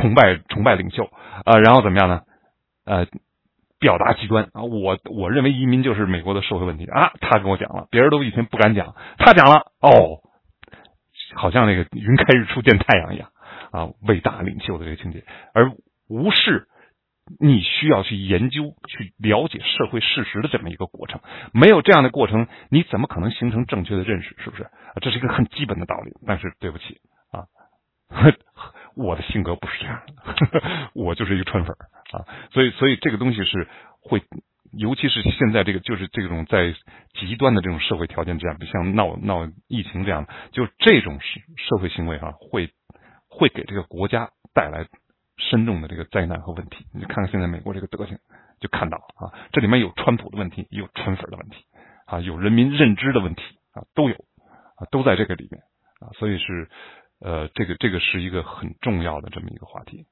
[0.00, 1.10] 崇拜崇拜领袖
[1.44, 2.20] 啊，然后怎么样呢？
[2.86, 3.06] 呃，
[3.82, 10.22] 表达极端啊，我我认为移民就是美国的社会问题啊，他跟我讲了，别人都以前不敢讲，他讲了，哦，
[11.34, 13.28] 好像那个云开日出见太阳一样。
[13.72, 15.24] 啊，伟大领袖的这个情节，
[15.54, 15.72] 而
[16.06, 16.68] 无视
[17.40, 21.20] 你需要去研究、去了解社会事实的这么一个过程。
[21.54, 24.36] 没有这样的过程，你怎么可能形成正确的认识？
[24.44, 24.68] 是不是？
[25.00, 26.12] 这是一个很基本的道理。
[26.26, 27.00] 但是对不起
[27.32, 27.48] 啊，
[28.10, 28.30] 呵
[28.96, 32.24] 我的性格不是这样的 我就是一个川粉儿啊。
[32.52, 33.68] 所以所以这个东西是
[34.00, 34.22] 会
[34.72, 36.74] 尤其是现在这个就是这种在
[37.14, 42.70] 极端的这种社会条件之下像闹闹疫情这样就这种社社会行为啊会
[43.28, 44.86] 会给这个国家带来
[45.36, 46.86] 深重的这个灾难和问题。
[46.92, 48.18] 你看看现在美国这个德行
[48.60, 51.64] 就看到了啊这里面有川普的问题有川粉的问题
[52.06, 54.14] 啊有人民认知的问题啊都有
[54.76, 55.62] 啊都在这个里面
[56.00, 56.12] 啊。
[56.18, 56.68] 所以是
[57.22, 60.06] 呃这个这个是一个很重要的这么一个话题。